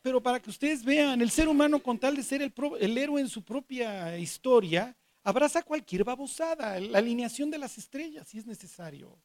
[0.01, 3.27] Pero para que ustedes vean, el ser humano con tal de ser el, héroe en
[3.27, 9.21] su propia historia, abraza cualquier babosada, la alineación de las estrellas, si es necesario.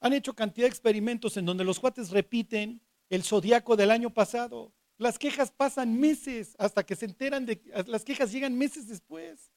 [0.00, 4.72] Han hecho cantidad de experimentos en donde los cuates repiten el zodiaco del año pasado.
[4.96, 9.52] Las quejas pasan meses hasta que se enteran de las quejas llegan meses después.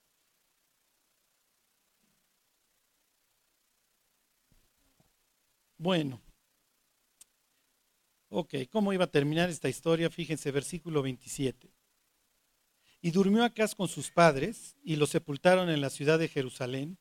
[5.77, 6.21] Bueno,
[8.33, 10.09] Ok, ¿cómo iba a terminar esta historia?
[10.09, 11.69] Fíjense, versículo 27.
[13.01, 16.97] Y durmió Acaz con sus padres y lo sepultaron en la ciudad de Jerusalén,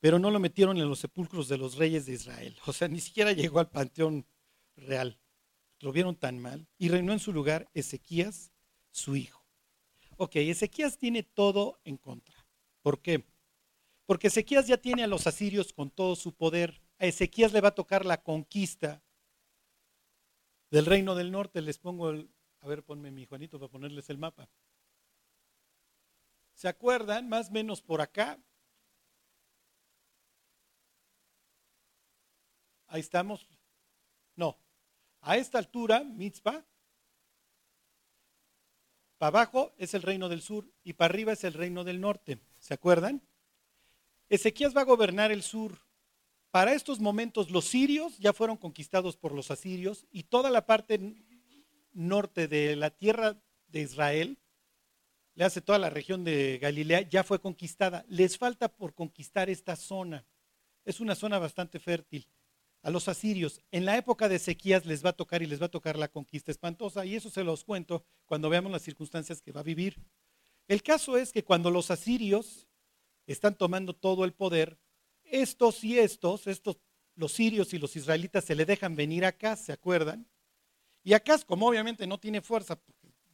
[0.00, 2.56] pero no lo metieron en los sepulcros de los reyes de Israel.
[2.64, 4.26] O sea, ni siquiera llegó al panteón
[4.74, 5.20] real.
[5.80, 6.66] Lo vieron tan mal.
[6.78, 8.50] Y reinó en su lugar Ezequías,
[8.90, 9.44] su hijo.
[10.16, 12.46] Ok, Ezequías tiene todo en contra.
[12.80, 13.26] ¿Por qué?
[14.06, 16.80] Porque Ezequías ya tiene a los asirios con todo su poder.
[16.98, 19.03] A Ezequías le va a tocar la conquista
[20.74, 24.18] del reino del norte, les pongo el, a ver, ponme mi Juanito para ponerles el
[24.18, 24.48] mapa.
[26.52, 27.28] ¿Se acuerdan?
[27.28, 28.40] Más o menos por acá.
[32.88, 33.48] Ahí estamos.
[34.34, 34.58] No.
[35.20, 36.66] A esta altura, Mitzpah,
[39.16, 42.40] para abajo es el reino del sur y para arriba es el reino del norte.
[42.58, 43.22] ¿Se acuerdan?
[44.28, 45.83] Ezequías va a gobernar el sur.
[46.54, 51.00] Para estos momentos los sirios ya fueron conquistados por los asirios y toda la parte
[51.92, 54.38] norte de la tierra de Israel,
[55.34, 58.04] le hace toda la región de Galilea, ya fue conquistada.
[58.08, 60.28] Les falta por conquistar esta zona.
[60.84, 62.28] Es una zona bastante fértil.
[62.82, 65.66] A los asirios, en la época de Ezequías les va a tocar y les va
[65.66, 69.50] a tocar la conquista espantosa, y eso se los cuento cuando veamos las circunstancias que
[69.50, 69.96] va a vivir.
[70.68, 72.68] El caso es que cuando los asirios
[73.26, 74.78] están tomando todo el poder,
[75.24, 76.78] estos y estos, estos,
[77.16, 80.26] los sirios y los israelitas se le dejan venir acá, ¿se acuerdan?
[81.02, 82.80] Y acá, como obviamente no tiene fuerza,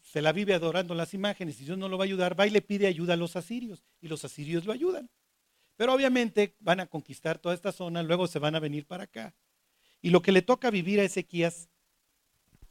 [0.02, 2.50] se la vive adorando las imágenes y Dios no lo va a ayudar, va y
[2.50, 5.08] le pide ayuda a los asirios y los asirios lo ayudan.
[5.76, 9.34] Pero obviamente van a conquistar toda esta zona, luego se van a venir para acá.
[10.02, 11.68] Y lo que le toca vivir a Ezequías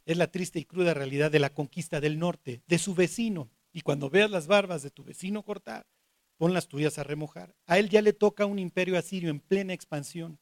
[0.04, 3.50] es la triste y cruda realidad de la conquista del norte, de su vecino.
[3.72, 5.86] Y cuando veas las barbas de tu vecino cortar,
[6.40, 7.54] pon las tuyas a remojar.
[7.66, 10.40] A él ya le toca un imperio asirio en plena expansión.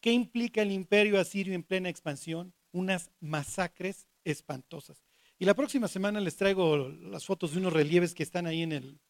[0.00, 2.54] ¿Qué implica el imperio asirio en plena expansión?
[2.70, 5.02] Unas masacres espantosas.
[5.36, 8.70] Y la próxima semana les traigo las fotos de unos relieves que están ahí en
[8.70, 9.00] el,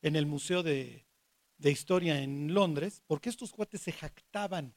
[0.00, 1.06] en el Museo de,
[1.58, 4.74] de historia en Londres, porque estos cuates se jactaban.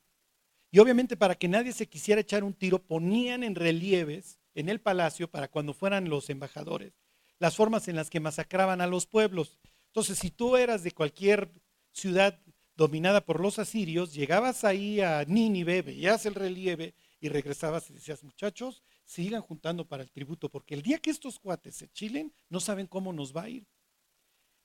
[0.69, 4.79] Y obviamente para que nadie se quisiera echar un tiro, ponían en relieves en el
[4.79, 6.93] palacio para cuando fueran los embajadores
[7.39, 9.59] las formas en las que masacraban a los pueblos.
[9.95, 11.49] Entonces, si tú eras de cualquier
[11.93, 12.37] ciudad
[12.75, 18.21] dominada por los asirios, llegabas ahí a Nínive, veías el relieve y regresabas y decías,
[18.21, 22.59] muchachos, sigan juntando para el tributo, porque el día que estos cuates se chilen, no
[22.59, 23.65] saben cómo nos va a ir.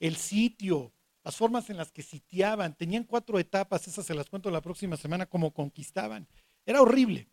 [0.00, 4.50] El sitio, las formas en las que sitiaban, tenían cuatro etapas, esas se las cuento
[4.50, 6.26] la próxima semana, cómo conquistaban.
[6.66, 7.28] Era horrible.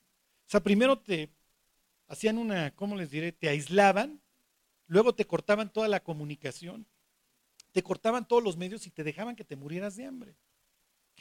[0.45, 1.31] O sea, primero te
[2.05, 3.31] hacían una, ¿cómo les diré?
[3.31, 4.21] Te aislaban,
[4.85, 6.85] luego te cortaban toda la comunicación,
[7.77, 10.35] te cortaban todos los medios y te dejaban que te murieras de hambre.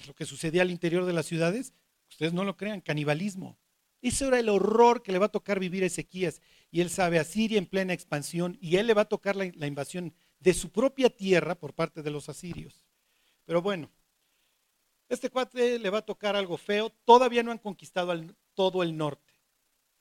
[0.07, 1.75] Lo que sucedía al interior de las ciudades,
[2.09, 3.59] ustedes no lo crean, canibalismo.
[4.01, 6.41] Ese era el horror que le va a tocar vivir a Ezequías.
[6.71, 9.53] Y él sabe, a Siria en plena expansión, y él le va a tocar la,
[9.55, 12.87] la invasión de su propia tierra por parte de los asirios.
[13.45, 13.91] Pero bueno,
[15.11, 16.89] este cuate le va a tocar algo feo.
[17.05, 18.19] Todavía no han conquistado
[18.55, 19.35] todo el norte.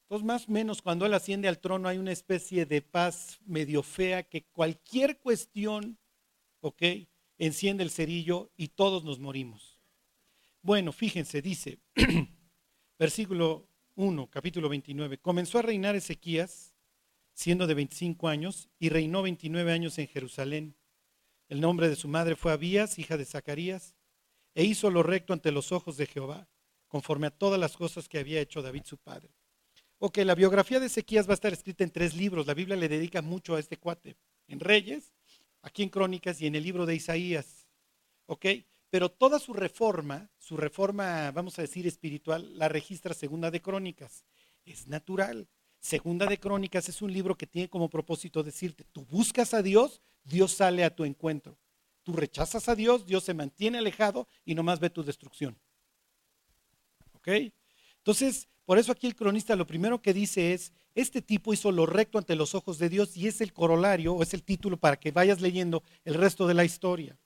[0.04, 3.84] Entonces, más o menos, cuando él asciende al trono, hay una especie de paz medio
[3.84, 5.98] fea que cualquier cuestión,
[6.66, 6.82] ¿ok?
[7.38, 9.78] Enciende el cerillo y todos nos morimos.
[10.62, 11.80] Bueno, fíjense, dice,
[13.00, 15.20] versículo 1, capítulo 29.
[15.20, 16.76] Comenzó a reinar Ezequías
[17.36, 20.76] siendo de 25 años, y reinó 29 años en Jerusalén.
[21.50, 23.94] El nombre de su madre fue Abías, hija de Zacarías,
[24.56, 26.48] e hizo lo recto ante los ojos de Jehová,
[26.88, 29.36] conforme a todas las cosas que había hecho David su padre.
[30.00, 32.48] Ok, la biografía de Ezequías va a estar escrita en tres libros.
[32.48, 34.16] La Biblia le dedica mucho a este cuate.
[34.48, 35.14] En Reyes,
[35.66, 37.68] aquí en Crónicas y en el libro de Isaías.
[38.28, 38.46] Ok,
[38.92, 44.26] pero toda su reforma, su reforma, vamos a decir, espiritual, la registra segunda de Crónicas.
[44.64, 45.48] Es natural.
[45.80, 50.02] Segunda de Crónicas es un libro que tiene como propósito decirte, tú buscas a Dios,
[50.24, 51.58] Dios sale a tu encuentro.
[52.04, 55.58] Tú rechazas a Dios, Dios se mantiene alejado y nomás ve tu destrucción.
[57.14, 57.30] ¿Ok?
[57.98, 61.86] Entonces, por eso aquí el cronista lo primero que dice es, este tipo hizo lo
[61.86, 64.98] recto ante los ojos de Dios y es el corolario o es el título para
[64.98, 67.18] que vayas leyendo el resto de la historia.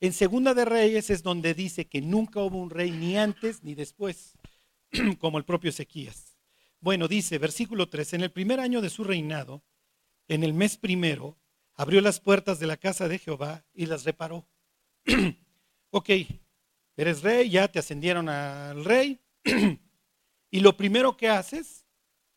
[0.00, 3.74] En Segunda de Reyes es donde dice que nunca hubo un rey ni antes ni
[3.74, 4.34] después,
[5.18, 6.36] como el propio Ezequías.
[6.80, 9.62] Bueno, dice, versículo 3, en el primer año de su reinado,
[10.28, 11.38] en el mes primero,
[11.74, 14.46] abrió las puertas de la casa de Jehová y las reparó.
[15.90, 16.10] ok,
[16.96, 19.20] eres rey, ya te ascendieron al rey,
[20.54, 21.84] y lo primero que haces,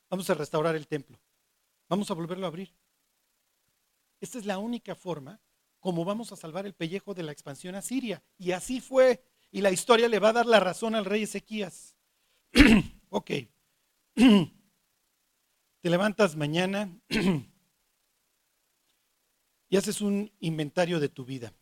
[0.09, 1.19] vamos a restaurar el templo,
[1.87, 2.73] vamos a volverlo a abrir.
[4.19, 5.39] Esta es la única forma
[5.79, 8.23] como vamos a salvar el pellejo de la expansión a Siria.
[8.39, 9.23] Y así fue.
[9.51, 11.95] Y la historia le va a dar la razón al rey Ezequías.
[13.09, 13.31] ok.
[14.15, 14.49] Te
[15.83, 16.89] levantas mañana
[19.69, 21.53] y haces un inventario de tu vida.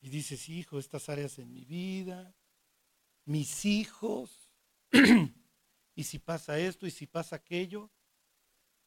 [0.00, 2.32] Y dices, hijo, estas áreas en mi vida,
[3.24, 4.50] mis hijos,
[5.94, 7.90] y si pasa esto y si pasa aquello.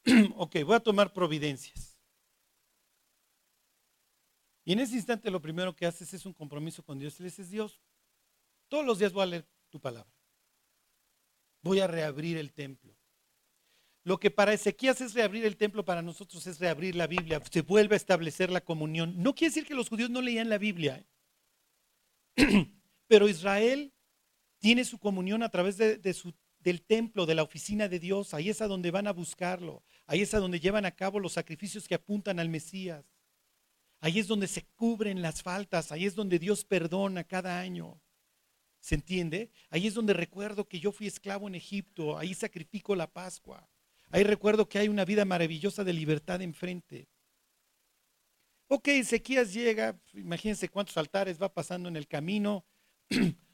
[0.36, 2.00] ok, voy a tomar providencias.
[4.64, 7.20] Y en ese instante lo primero que haces es un compromiso con Dios.
[7.20, 7.80] Y le dices, Dios,
[8.68, 10.18] todos los días voy a leer tu palabra
[11.68, 12.96] voy a reabrir el templo.
[14.04, 17.42] Lo que para Ezequías es reabrir el templo, para nosotros es reabrir la Biblia.
[17.52, 19.14] Se vuelve a establecer la comunión.
[19.18, 21.06] No quiere decir que los judíos no leían la Biblia.
[22.38, 22.72] ¿eh?
[23.08, 23.94] Pero Israel
[24.60, 28.34] tiene su comunión a través del templo, de la oficina de Dios.
[28.34, 29.84] Ahí es a donde van a buscarlo.
[30.06, 33.06] Ahí es a donde llevan a cabo los sacrificios que apuntan al Mesías.
[34.00, 35.92] Ahí es donde se cubren las faltas.
[35.92, 38.02] Ahí es donde Dios perdona cada año.
[38.80, 39.52] ¿Se entiende?
[39.70, 42.18] Ahí es donde recuerdo que yo fui esclavo en Egipto.
[42.18, 43.68] Ahí sacrifico la Pascua.
[44.10, 47.10] Ahí recuerdo que hay una vida maravillosa de libertad enfrente.
[48.70, 52.66] Ok, Ezequías llega, imagínense cuántos altares va pasando en el camino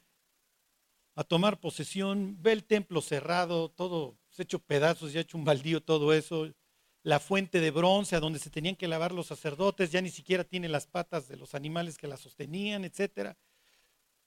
[1.16, 6.14] a tomar posesión, ve el templo cerrado, todo hecho pedazos, ya hecho un baldío todo
[6.14, 6.52] eso,
[7.04, 10.44] la fuente de bronce a donde se tenían que lavar los sacerdotes, ya ni siquiera
[10.44, 13.38] tiene las patas de los animales que la sostenían, etcétera.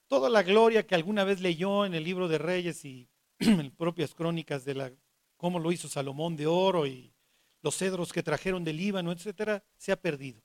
[0.07, 3.09] Toda la gloria que alguna vez leyó en el libro de Reyes y
[3.39, 4.93] en propias crónicas de la
[5.35, 7.13] cómo lo hizo Salomón de oro y
[7.61, 10.41] los cedros que trajeron del Líbano, etcétera, se ha perdido.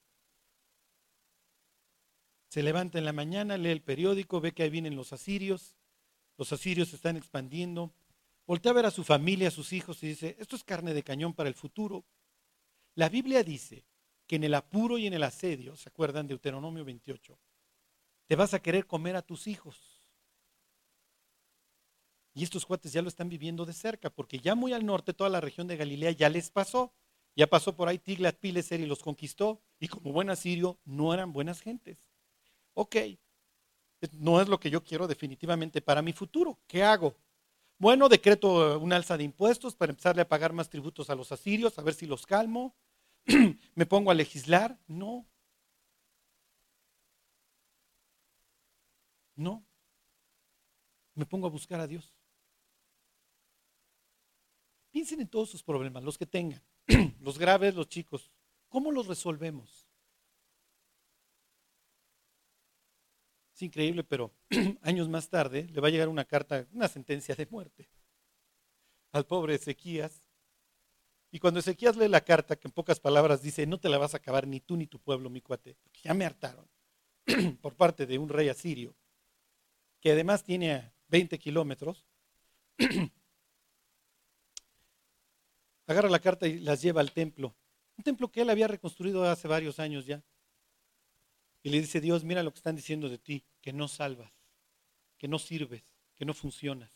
[2.48, 5.74] Se levanta en la mañana, lee el periódico, ve que ahí vienen los asirios,
[6.36, 7.92] los asirios se están expandiendo,
[8.46, 11.02] voltea a ver a su familia, a sus hijos y dice, esto es carne de
[11.02, 12.04] cañón para el futuro.
[12.94, 13.84] La Biblia dice
[14.26, 17.38] que en el apuro y en el asedio, ¿se acuerdan de Deuteronomio 28?
[18.26, 20.02] Te vas a querer comer a tus hijos.
[22.34, 25.28] Y estos cuates ya lo están viviendo de cerca, porque ya muy al norte, toda
[25.28, 26.94] la región de Galilea ya les pasó.
[27.36, 29.60] Ya pasó por ahí Tiglat Pileser y los conquistó.
[29.78, 32.12] Y como buen asirio, no eran buenas gentes
[32.74, 32.96] ok,
[34.12, 36.58] no es lo que yo quiero definitivamente para mi futuro.
[36.66, 37.16] ¿Qué hago?
[37.78, 41.78] Bueno, decreto un alza de impuestos para empezarle a pagar más tributos a los asirios,
[41.78, 42.74] a ver si los calmo.
[43.74, 44.78] ¿Me pongo a legislar?
[44.86, 45.26] No.
[49.36, 49.64] No.
[51.14, 52.14] Me pongo a buscar a Dios.
[54.90, 56.62] Piensen en todos sus problemas, los que tengan,
[57.20, 58.30] los graves, los chicos.
[58.68, 59.81] ¿Cómo los resolvemos?
[63.64, 64.32] Increíble, pero
[64.82, 67.88] años más tarde le va a llegar una carta, una sentencia de muerte
[69.12, 70.22] al pobre Ezequías.
[71.30, 74.14] Y cuando Ezequías lee la carta, que en pocas palabras dice, no te la vas
[74.14, 76.68] a acabar ni tú ni tu pueblo, mi cuate, porque ya me hartaron,
[77.62, 78.94] por parte de un rey asirio,
[80.00, 82.04] que además tiene 20 kilómetros,
[85.86, 87.54] agarra la carta y las lleva al templo.
[87.96, 90.22] Un templo que él había reconstruido hace varios años ya.
[91.62, 94.32] Y le dice Dios, mira lo que están diciendo de ti, que no salvas,
[95.16, 95.84] que no sirves,
[96.16, 96.90] que no funcionas.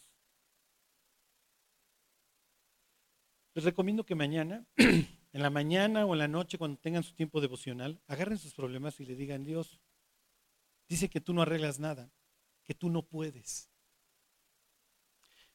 [3.54, 7.40] Les recomiendo que mañana, en la mañana o en la noche, cuando tengan su tiempo
[7.40, 9.80] devocional, agarren sus problemas y le digan, Dios,
[10.88, 12.12] dice que tú no arreglas nada,
[12.64, 13.70] que tú no puedes.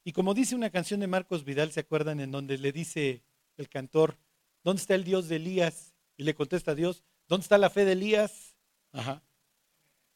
[0.04, 2.20] Y como dice una canción de Marcos Vidal, ¿se acuerdan?
[2.20, 3.24] En donde le dice
[3.58, 4.18] el cantor,
[4.64, 5.94] ¿dónde está el Dios de Elías?
[6.18, 8.51] Y le contesta a Dios, ¿dónde está la fe de Elías?
[8.92, 9.24] Ajá.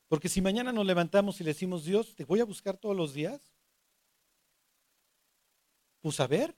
[0.08, 3.14] Porque si mañana nos levantamos y le decimos, Dios, te voy a buscar todos los
[3.14, 3.42] días,
[6.02, 6.56] pues a ver,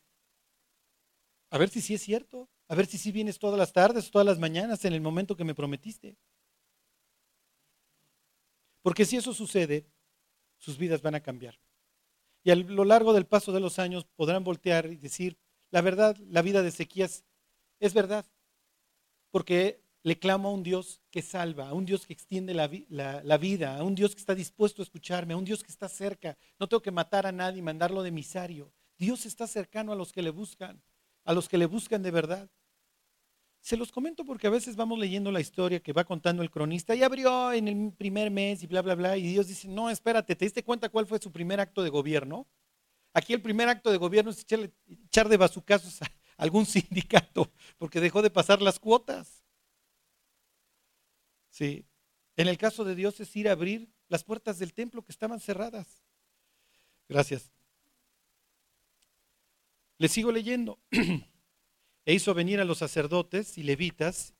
[1.49, 4.27] a ver si sí es cierto, a ver si sí vienes todas las tardes, todas
[4.27, 6.17] las mañanas, en el momento que me prometiste.
[8.81, 9.85] Porque si eso sucede,
[10.57, 11.59] sus vidas van a cambiar.
[12.43, 15.37] Y a lo largo del paso de los años podrán voltear y decir,
[15.71, 17.25] la verdad, la vida de Ezequías
[17.79, 18.25] es verdad.
[19.31, 23.77] Porque le clamo a un Dios que salva, a un Dios que extiende la, vida,
[23.77, 26.37] a un Dios que está dispuesto a escucharme, a un Dios que está cerca.
[26.57, 28.71] No tengo que matar a nadie y mandarlo de emisario.
[28.97, 30.81] Dios está cercano a los que le buscan,
[31.25, 32.49] a los que le buscan de verdad.
[33.59, 36.95] Se los comento porque a veces vamos leyendo la historia que va contando el cronista
[36.95, 39.17] y abrió en el primer mes y bla, bla, bla.
[39.17, 42.47] Y Dios dice, no, espérate, ¿te diste cuenta cuál fue su primer acto de gobierno?
[43.13, 44.45] Aquí el primer acto de gobierno es
[44.87, 49.43] echar de bazucazos a algún sindicato porque dejó de pasar las cuotas.
[51.57, 51.87] Sí.
[52.35, 55.39] En el caso de Dios es ir a abrir las puertas del templo que estaban
[55.39, 56.03] cerradas.
[57.09, 57.49] Gracias.
[59.97, 60.77] Le sigo leyendo.
[62.05, 64.35] e hizo venir a los sacerdotes y levitas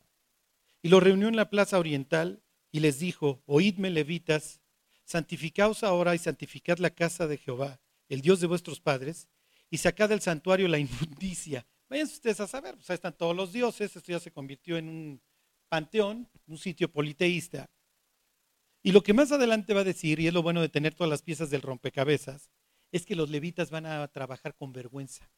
[0.83, 4.61] y los reunió en la plaza oriental y les dijo, oídme levitas,
[5.03, 9.27] santificaos ahora y santificad la casa de Jehová, el Dios de vuestros padres,
[9.71, 11.65] y sacad del santuario la inmundicia.
[11.89, 14.87] Vayan ustedes a saber, pues ahí están todos los dioses, esto ya se convirtió en
[14.87, 15.21] un
[15.69, 17.69] panteón, un sitio politeísta.
[18.83, 21.09] Y lo que más adelante va a decir, y es lo bueno de tener todas
[21.09, 22.49] las piezas del rompecabezas,
[22.91, 25.29] es que los levitas van a trabajar con vergüenza.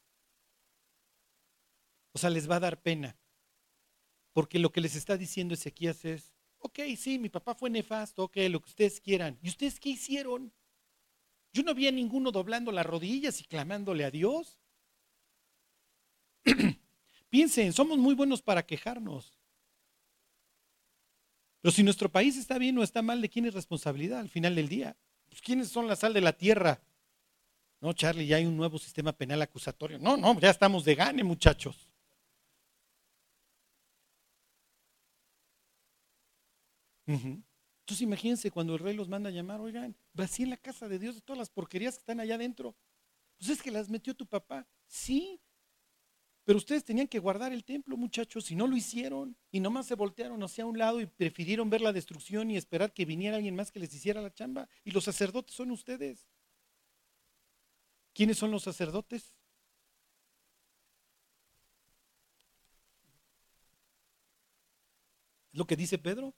[2.12, 3.16] O sea, les va a dar pena.
[4.32, 8.36] Porque lo que les está diciendo Ezequías es, ok, sí, mi papá fue nefasto, ok,
[8.48, 9.38] lo que ustedes quieran.
[9.42, 10.52] ¿Y ustedes qué hicieron?
[11.52, 14.60] Yo no vi a ninguno doblando las rodillas y clamándole a Dios.
[17.28, 19.39] Piensen, somos muy buenos para quejarnos.
[21.60, 24.54] Pero si nuestro país está bien o está mal, ¿de quién es responsabilidad al final
[24.54, 24.96] del día?
[25.28, 26.80] Pues, ¿Quiénes son la sal de la tierra?
[27.80, 29.98] No, Charlie, ya hay un nuevo sistema penal acusatorio.
[29.98, 31.88] No, no, ya estamos de gane, muchachos.
[37.06, 41.16] Entonces imagínense cuando el rey los manda a llamar, oigan, en la casa de Dios
[41.16, 42.76] de todas las porquerías que están allá adentro.
[43.38, 44.66] Pues es que las metió tu papá.
[44.86, 45.40] Sí,
[46.44, 49.36] pero ustedes tenían que guardar el templo, muchachos, y no lo hicieron.
[49.52, 53.04] Y nomás se voltearon hacia un lado y prefirieron ver la destrucción y esperar que
[53.04, 54.68] viniera alguien más que les hiciera la chamba.
[54.84, 56.26] Y los sacerdotes son ustedes.
[58.14, 59.34] ¿Quiénes son los sacerdotes?
[65.52, 66.34] Es lo que dice Pedro.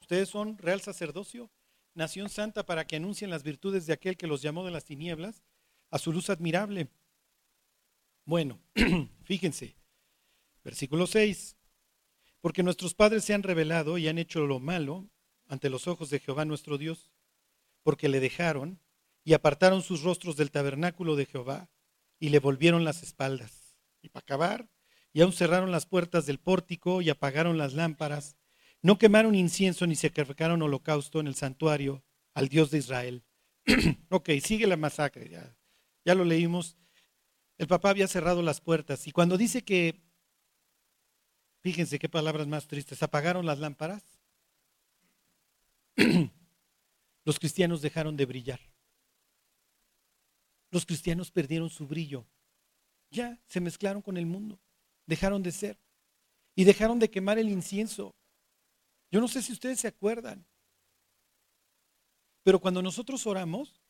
[0.00, 1.50] Ustedes son real sacerdocio,
[1.94, 5.42] nación santa para que anuncien las virtudes de aquel que los llamó de las tinieblas
[5.90, 6.88] a su luz admirable.
[8.24, 8.60] Bueno,
[9.24, 9.76] fíjense,
[10.64, 11.56] versículo 6.
[12.40, 15.08] Porque nuestros padres se han revelado y han hecho lo malo
[15.46, 17.12] ante los ojos de Jehová nuestro Dios,
[17.82, 18.80] porque le dejaron
[19.24, 21.70] y apartaron sus rostros del tabernáculo de Jehová
[22.18, 23.76] y le volvieron las espaldas.
[24.00, 24.70] Y para acabar,
[25.12, 28.36] y aún cerraron las puertas del pórtico y apagaron las lámparas.
[28.80, 32.02] No quemaron incienso ni sacrificaron holocausto en el santuario
[32.34, 33.24] al Dios de Israel.
[34.08, 35.56] ok, sigue la masacre, ya,
[36.04, 36.76] ya lo leímos.
[37.62, 40.02] El papá había cerrado las puertas y cuando dice que,
[41.60, 44.02] fíjense qué palabras más tristes, apagaron las lámparas,
[47.24, 48.58] los cristianos dejaron de brillar.
[50.72, 52.26] Los cristianos perdieron su brillo.
[53.12, 54.58] Ya se mezclaron con el mundo.
[55.06, 55.78] Dejaron de ser.
[56.56, 58.16] Y dejaron de quemar el incienso.
[59.08, 60.44] Yo no sé si ustedes se acuerdan.
[62.42, 63.80] Pero cuando nosotros oramos,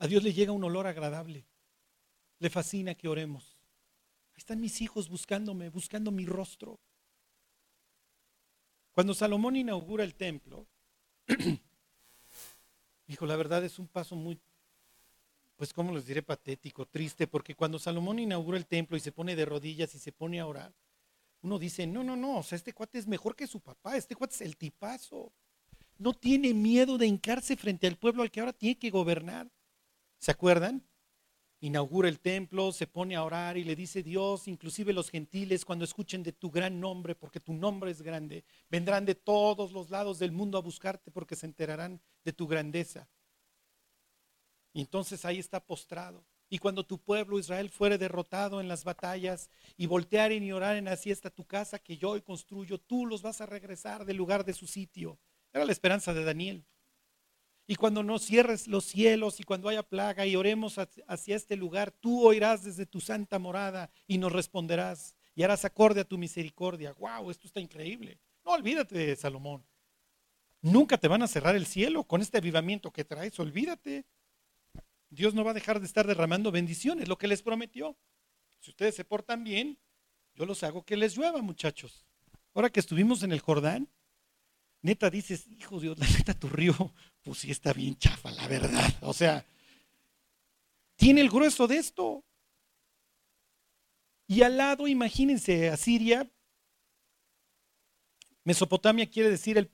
[0.00, 1.46] a Dios le llega un olor agradable.
[2.40, 3.56] Le fascina que oremos.
[4.32, 6.80] Ahí están mis hijos buscándome, buscando mi rostro.
[8.92, 10.66] Cuando Salomón inaugura el templo,
[13.06, 14.40] dijo, la verdad es un paso muy
[15.60, 19.36] pues cómo les diré, patético, triste, porque cuando Salomón inaugura el templo y se pone
[19.36, 20.72] de rodillas y se pone a orar,
[21.42, 24.16] uno dice, no, no, no, o sea, este cuate es mejor que su papá, este
[24.16, 25.34] cuate es el tipazo.
[25.98, 29.50] No tiene miedo de hincarse frente al pueblo al que ahora tiene que gobernar.
[30.18, 30.82] ¿Se acuerdan?
[31.62, 35.84] Inaugura el templo, se pone a orar y le dice Dios, inclusive los gentiles, cuando
[35.84, 40.18] escuchen de tu gran nombre, porque tu nombre es grande, vendrán de todos los lados
[40.18, 43.08] del mundo a buscarte porque se enterarán de tu grandeza.
[44.72, 46.24] Y entonces ahí está postrado.
[46.48, 51.10] Y cuando tu pueblo Israel fuere derrotado en las batallas y voltearen y oraren así
[51.10, 54.54] está tu casa que yo hoy construyo, tú los vas a regresar del lugar de
[54.54, 55.18] su sitio.
[55.52, 56.64] Era la esperanza de Daniel.
[57.70, 61.92] Y cuando no cierres los cielos y cuando haya plaga y oremos hacia este lugar,
[61.92, 66.92] tú oirás desde tu santa morada y nos responderás y harás acorde a tu misericordia.
[66.98, 67.30] ¡Wow!
[67.30, 68.18] Esto está increíble.
[68.44, 69.64] No olvídate de Salomón.
[70.60, 73.38] Nunca te van a cerrar el cielo con este avivamiento que traes.
[73.38, 74.04] Olvídate.
[75.08, 77.96] Dios no va a dejar de estar derramando bendiciones, lo que les prometió.
[78.58, 79.78] Si ustedes se portan bien,
[80.34, 82.04] yo los hago que les llueva, muchachos.
[82.52, 83.88] Ahora que estuvimos en el Jordán,
[84.82, 86.74] neta dices, hijo Dios, la neta tu río,
[87.22, 88.94] pues sí está bien chafa, la verdad.
[89.02, 89.44] O sea,
[90.96, 92.24] tiene el grueso de esto.
[94.26, 96.30] Y al lado, imagínense, Asiria,
[98.44, 99.70] Mesopotamia quiere decir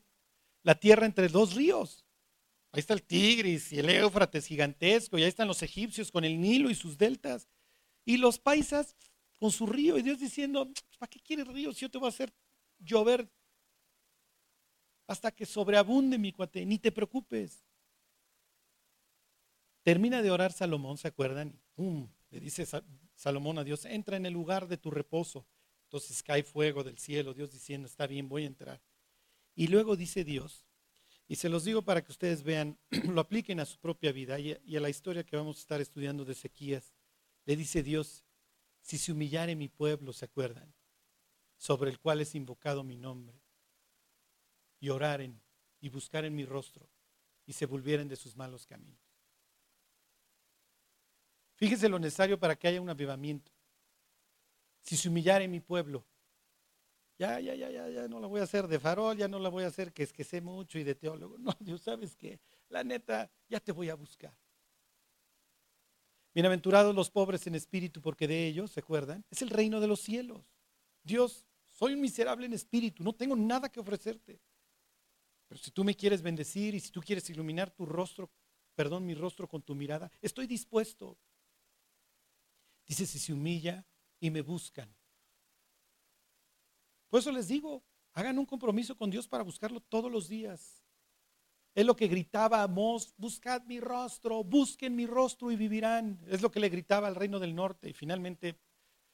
[0.62, 2.04] la tierra entre dos ríos.
[2.72, 6.40] Ahí está el Tigris y el Éufrates gigantesco, y ahí están los egipcios con el
[6.40, 7.48] Nilo y sus deltas,
[8.04, 8.96] y los paisas
[9.38, 12.10] con su río, y Dios diciendo, ¿para qué quieres río si yo te voy a
[12.10, 12.32] hacer
[12.78, 13.30] llover
[15.06, 16.64] hasta que sobreabunde mi cuate?
[16.66, 17.64] Ni te preocupes.
[19.82, 21.60] Termina de orar Salomón, ¿se acuerdan?
[21.74, 22.08] ¡Pum!
[22.30, 22.66] Le dice
[23.14, 25.46] Salomón a Dios, entra en el lugar de tu reposo.
[25.84, 28.82] Entonces cae fuego del cielo, Dios diciendo, está bien, voy a entrar.
[29.54, 30.66] Y luego dice Dios,
[31.28, 32.78] y se los digo para que ustedes vean,
[33.08, 36.24] lo apliquen a su propia vida y a, la historia que vamos a estar estudiando
[36.24, 36.94] de Ezequías.
[37.44, 38.24] Le dice Dios,
[38.80, 40.74] si se humillare mi pueblo, ¿se acuerdan?
[41.56, 43.40] Sobre el cual es invocado mi nombre.
[44.80, 45.40] Y oraren
[45.80, 46.88] y buscaren mi rostro
[47.46, 49.00] y se volvieren de sus malos caminos.
[51.54, 53.50] Fíjese lo necesario para que haya un avivamiento.
[54.82, 56.06] Si se humillare mi pueblo,
[57.18, 59.48] ya, ya, ya, ya, ya no la voy a hacer de farol, ya no la
[59.48, 61.38] voy a hacer que es que sé mucho y de teólogo.
[61.40, 64.36] No, Dios, ¿sabes que La neta, ya te voy a buscar.
[66.34, 69.24] Bienaventurados los pobres en espíritu, porque de ellos, ¿se acuerdan?
[69.30, 70.44] Es el reino de los cielos.
[71.02, 74.38] Dios, soy un miserable en espíritu, no tengo nada que ofrecerte.
[75.48, 78.30] Pero si tú me quieres bendecir y si tú quieres iluminar tu rostro,
[78.74, 81.16] perdón, mi rostro con tu mirada, estoy dispuesto.
[82.86, 83.84] Dice, si se humilla
[84.20, 84.94] y me buscan,
[87.08, 87.82] por eso les digo,
[88.12, 90.82] hagan un compromiso con Dios para buscarlo todos los días.
[91.74, 96.18] Es lo que gritaba Amós, buscad mi rostro, busquen mi rostro y vivirán.
[96.26, 97.90] Es lo que le gritaba al reino del norte.
[97.90, 98.58] Y finalmente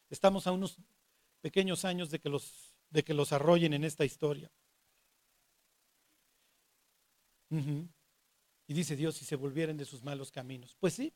[0.09, 0.79] estamos a unos
[1.41, 4.51] pequeños años de que los, de que los arrollen en esta historia.
[8.67, 10.77] Y dice Dios, si se volvieren de sus malos caminos.
[10.81, 11.13] Pues sí,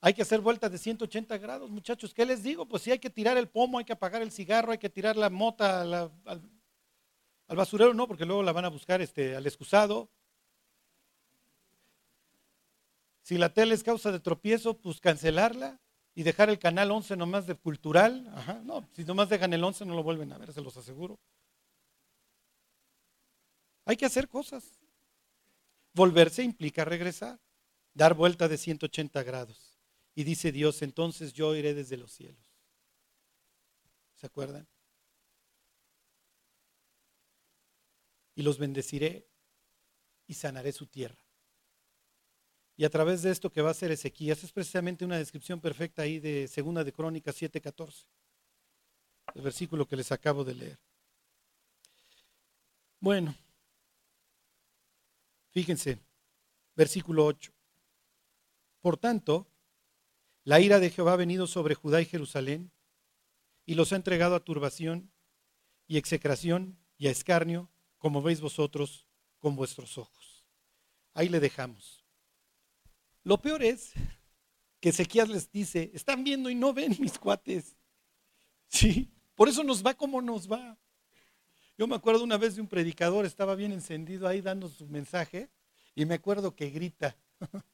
[0.00, 2.14] hay que hacer vueltas de 180 grados, muchachos.
[2.14, 2.66] ¿Qué les digo?
[2.66, 5.16] Pues sí, hay que tirar el pomo, hay que apagar el cigarro, hay que tirar
[5.16, 6.42] la mota al,
[7.48, 10.10] basurero, no, porque luego la van a buscar este, al excusado.
[13.22, 15.80] Si la tele es causa de tropiezo, pues cancelarla
[16.14, 18.30] y dejar el canal 11 nomás de cultural.
[18.34, 21.18] Ajá, no, si nomás dejan el 11 no lo vuelven a ver, se los aseguro.
[23.84, 24.78] Hay que hacer cosas.
[25.98, 27.40] Volverse implica regresar,
[27.92, 29.80] dar vuelta de 180 grados.
[30.14, 32.54] Y dice Dios, entonces yo iré desde los cielos.
[34.14, 34.68] ¿Se acuerdan?
[38.36, 39.26] Y los bendeciré
[40.28, 41.18] y sanaré su tierra.
[42.76, 46.02] Y a través de esto que va a ser Ezequías, es precisamente una descripción perfecta
[46.02, 48.06] ahí de Segunda de Crónicas 7:14,
[49.34, 50.78] el versículo que les acabo de leer.
[53.00, 53.34] Bueno,
[55.58, 55.98] fíjense,
[56.76, 57.52] versículo 8.
[58.80, 59.48] Por tanto,
[60.44, 62.70] la ira de Jehová ha venido sobre Judá y Jerusalén
[63.66, 65.10] y los ha entregado a turbación
[65.88, 69.04] y execración y a escarnio, como veis vosotros
[69.40, 70.46] con vuestros ojos.
[71.12, 72.04] Ahí le dejamos.
[73.24, 73.94] Lo peor es
[74.78, 77.76] que Ezequías les dice, están viendo y no ven mis cuates.
[78.68, 80.78] Sí, por eso nos va como nos va.
[81.78, 85.48] Yo me acuerdo una vez de un predicador, estaba bien encendido ahí dando su mensaje
[85.94, 87.16] y me acuerdo que grita.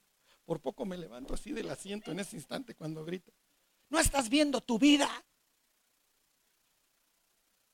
[0.44, 3.32] Por poco me levanto así del asiento en ese instante cuando grita.
[3.88, 5.08] No estás viendo tu vida.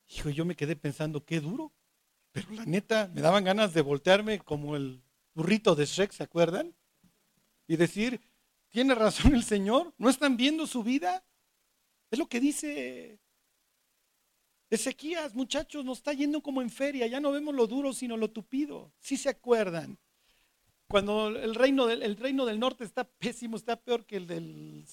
[0.07, 1.71] Hijo, yo me quedé pensando, qué duro.
[2.31, 5.03] Pero la neta, me daban ganas de voltearme como el
[5.33, 6.73] burrito de Shrek, ¿se acuerdan?
[7.71, 8.19] y decir,
[8.69, 11.23] tiene razón el Señor, no están viendo su vida.
[12.09, 13.17] Es lo que dice
[14.71, 18.31] Ezequías, muchachos, nos está yendo como en feria, ya no vemos lo duro sino lo
[18.31, 18.91] tupido.
[18.99, 19.99] Si se acuerdan,
[20.87, 24.85] cuando el reino, del, el reino del norte está pésimo, está peor que el, del,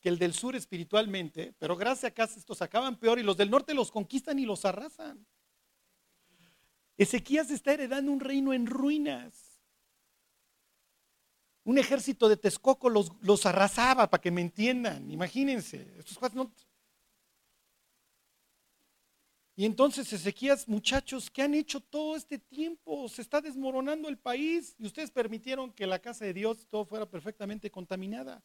[0.00, 3.50] que el del sur espiritualmente, pero gracias a que estos acaban peor y los del
[3.50, 5.24] norte los conquistan y los arrasan.
[6.98, 9.50] Ezequías está heredando un reino en ruinas
[11.64, 15.86] un ejército de Texcoco los, los arrasaba, para que me entiendan, imagínense.
[19.60, 23.06] Y entonces Ezequías, muchachos, ¿qué han hecho todo este tiempo?
[23.10, 27.04] Se está desmoronando el país y ustedes permitieron que la casa de Dios todo fuera
[27.04, 28.42] perfectamente contaminada.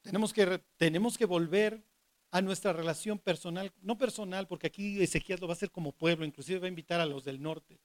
[0.00, 1.84] Tenemos que, tenemos que volver
[2.30, 6.24] a nuestra relación personal, no personal, porque aquí Ezequías lo va a hacer como pueblo,
[6.24, 7.80] inclusive va a invitar a los del norte.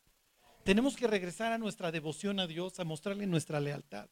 [0.63, 4.11] Tenemos que regresar a nuestra devoción a Dios, a mostrarle nuestra lealtad.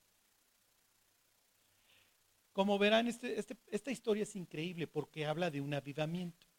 [2.53, 6.54] Como verán, este, este, esta historia es increíble porque habla de un avivamiento.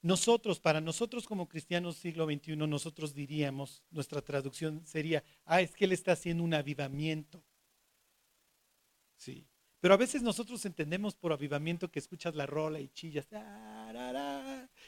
[0.00, 5.86] Nosotros, para nosotros como cristianos siglo XXI, nosotros diríamos, nuestra traducción sería, ah, es que
[5.86, 7.42] Él está haciendo un avivamiento.
[9.16, 9.46] Sí.
[9.80, 13.28] Pero a veces nosotros entendemos por avivamiento que escuchas la rola y chillas.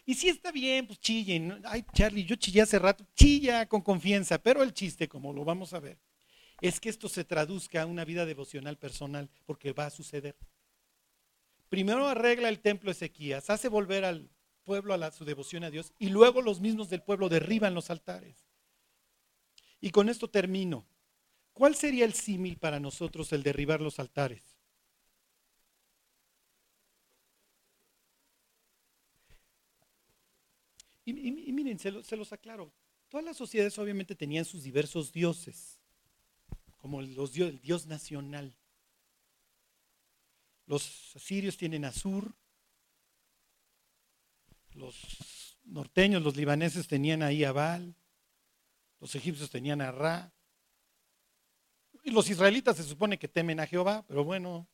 [0.05, 1.61] Y si está bien, pues chillen.
[1.65, 3.07] Ay, Charlie, yo chillé hace rato.
[3.15, 5.99] Chilla con confianza, pero el chiste, como lo vamos a ver,
[6.61, 10.37] es que esto se traduzca a una vida devocional personal, porque va a suceder.
[11.69, 14.29] Primero arregla el templo Ezequías, hace volver al
[14.71, 18.47] pueblo a su devoción a Dios y luego los mismos del pueblo derriban los altares.
[19.81, 20.87] Y con esto termino.
[21.53, 24.45] ¿Cuál sería el símil para nosotros el derribar los altares?
[31.05, 32.73] Y, miren, se, los aclaro.
[33.09, 35.81] Todas las sociedades obviamente tenían sus diversos dioses
[36.79, 38.55] como los el dios nacional.
[40.67, 42.37] Los asirios tienen Azur,
[44.75, 47.95] los norteños, los libaneses tenían ahí a Baal,
[49.01, 50.33] los egipcios tenían a Ra,
[52.03, 54.67] y los israelitas se supone que temen a Jehová, pero bueno.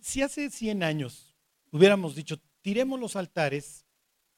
[0.00, 1.34] Si hace 100 años
[1.70, 3.86] hubiéramos dicho, tiremos los altares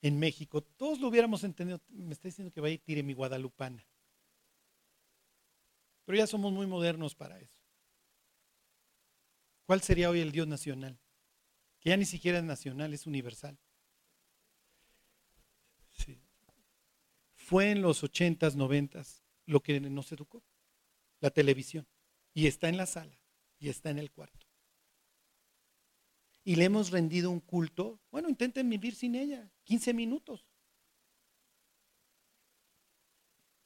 [0.01, 1.81] en México, todos lo hubiéramos entendido.
[1.89, 3.85] Me está diciendo que vaya y tire mi guadalupana.
[6.05, 7.58] Pero ya somos muy modernos para eso.
[9.69, 10.99] ¿Cuál sería hoy el Dios nacional?
[11.79, 13.59] Que ya ni siquiera es nacional, es universal.
[17.35, 20.43] Fue en los ochentas, noventas lo que nos educó,
[21.21, 21.87] la televisión.
[22.33, 23.21] Y está en la sala,
[23.59, 24.49] y está en el cuarto
[26.49, 30.47] y le hemos rendido un culto, bueno, intenten vivir sin ella, 15 minutos.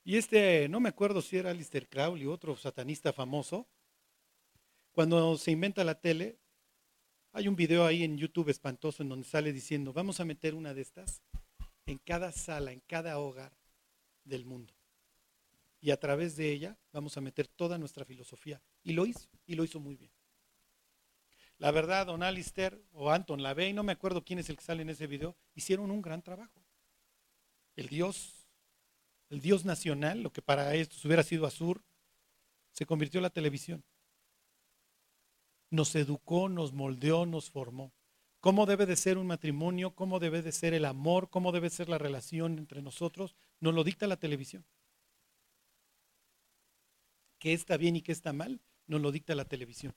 [0.03, 3.69] Y este, no me acuerdo si era Alistair Crowley, otro satanista famoso,
[4.93, 6.39] cuando se inventa la tele,
[7.33, 10.75] hay un video ahí en YouTube espantoso en donde sale diciendo, vamos a meter una
[10.75, 11.23] de estas
[11.87, 13.53] en cada sala, en cada hogar
[14.25, 14.75] del mundo.
[15.81, 18.63] Y a través de ella vamos a meter toda nuestra filosofía.
[18.85, 20.13] Y lo hizo, y lo hizo muy bien.
[21.59, 24.83] La verdad, Don Alistair o Anton LaVey, no me acuerdo quién es el que sale
[24.83, 26.63] en ese video, hicieron un gran trabajo.
[27.77, 28.47] El Dios,
[29.31, 31.83] el Dios nacional, lo que para estos hubiera sido Azur,
[32.73, 33.83] se convirtió en la televisión
[35.73, 37.93] nos educó, nos moldeó, nos formó.
[38.41, 39.95] ¿Cómo debe de ser un matrimonio?
[39.95, 41.31] ¿Cómo debe de ser el amor?
[41.31, 43.35] ¿Cómo debe ser la relación entre nosotros?
[43.59, 44.67] Nos lo dicta la televisión.
[47.39, 48.61] ¿Qué está bien y qué está mal?
[48.87, 49.95] Nos lo dicta la televisión.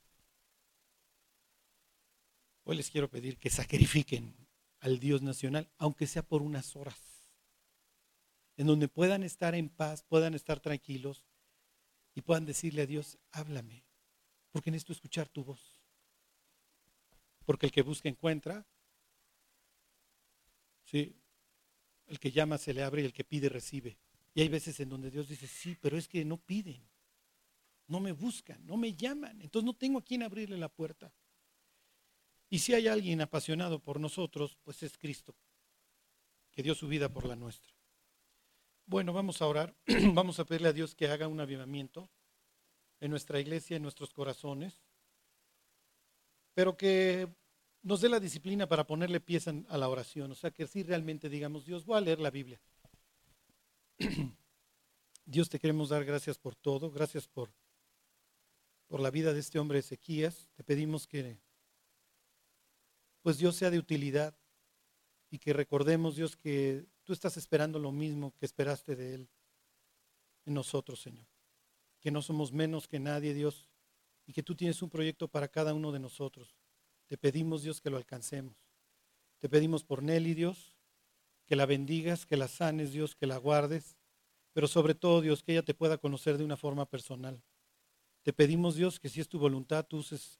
[2.63, 4.33] Hoy les quiero pedir que sacrifiquen
[4.79, 6.99] al Dios nacional, aunque sea por unas horas,
[8.55, 11.25] en donde puedan estar en paz, puedan estar tranquilos
[12.13, 13.84] y puedan decirle a Dios, háblame,
[14.55, 15.59] porque necesito escuchar tu voz.
[17.43, 18.65] Porque el que busca encuentra.
[20.85, 21.13] Sí.
[22.07, 23.97] El que llama se le abre y el que pide recibe.
[24.33, 26.87] Y hay veces en donde Dios dice, sí, pero es que no piden.
[27.87, 29.41] No me buscan, no me llaman.
[29.41, 31.13] Entonces no tengo a quien abrirle la puerta.
[32.49, 35.35] Y si hay alguien apasionado por nosotros, pues es Cristo,
[36.53, 37.73] que dio su vida por la nuestra.
[38.85, 39.75] Bueno, vamos a orar.
[40.13, 42.09] vamos a pedirle a Dios que haga un avivamiento
[42.99, 44.81] en nuestra iglesia, en nuestros corazones,
[46.53, 47.27] pero que
[47.83, 51.29] nos dé la disciplina para ponerle pies a la oración, o sea, que si realmente
[51.29, 52.59] digamos, Dios, voy a leer la Biblia.
[55.25, 57.51] Dios, te queremos dar gracias por todo, gracias por,
[58.87, 60.47] por la vida de este hombre Ezequías.
[60.55, 61.37] Te pedimos que,
[63.21, 64.35] pues Dios sea de utilidad
[65.29, 69.29] y que recordemos, Dios, que tú estás esperando lo mismo que esperaste de Él
[70.45, 71.34] en nosotros, Señor
[72.05, 73.67] que no somos menos que nadie, Dios,
[74.27, 76.55] y que tú tienes un proyecto para cada uno de nosotros.
[77.07, 78.55] Te pedimos, Dios, que lo alcancemos.
[79.39, 80.77] Te pedimos por Nelly, Dios,
[81.47, 83.97] que la bendigas, que la sanes, Dios, que la guardes,
[84.53, 87.41] pero sobre todo, Dios, que ella te pueda conocer de una forma personal.
[88.21, 90.39] Te pedimos, Dios, que si es tu voluntad, tú uses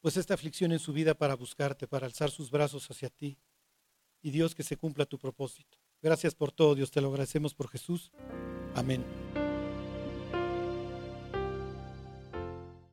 [0.00, 3.36] pues esta aflicción en su vida para buscarte, para alzar sus brazos hacia ti.
[4.22, 5.76] Y Dios, que se cumpla tu propósito.
[6.00, 8.10] Gracias por todo, Dios, te lo agradecemos por Jesús.
[8.74, 9.04] Amén.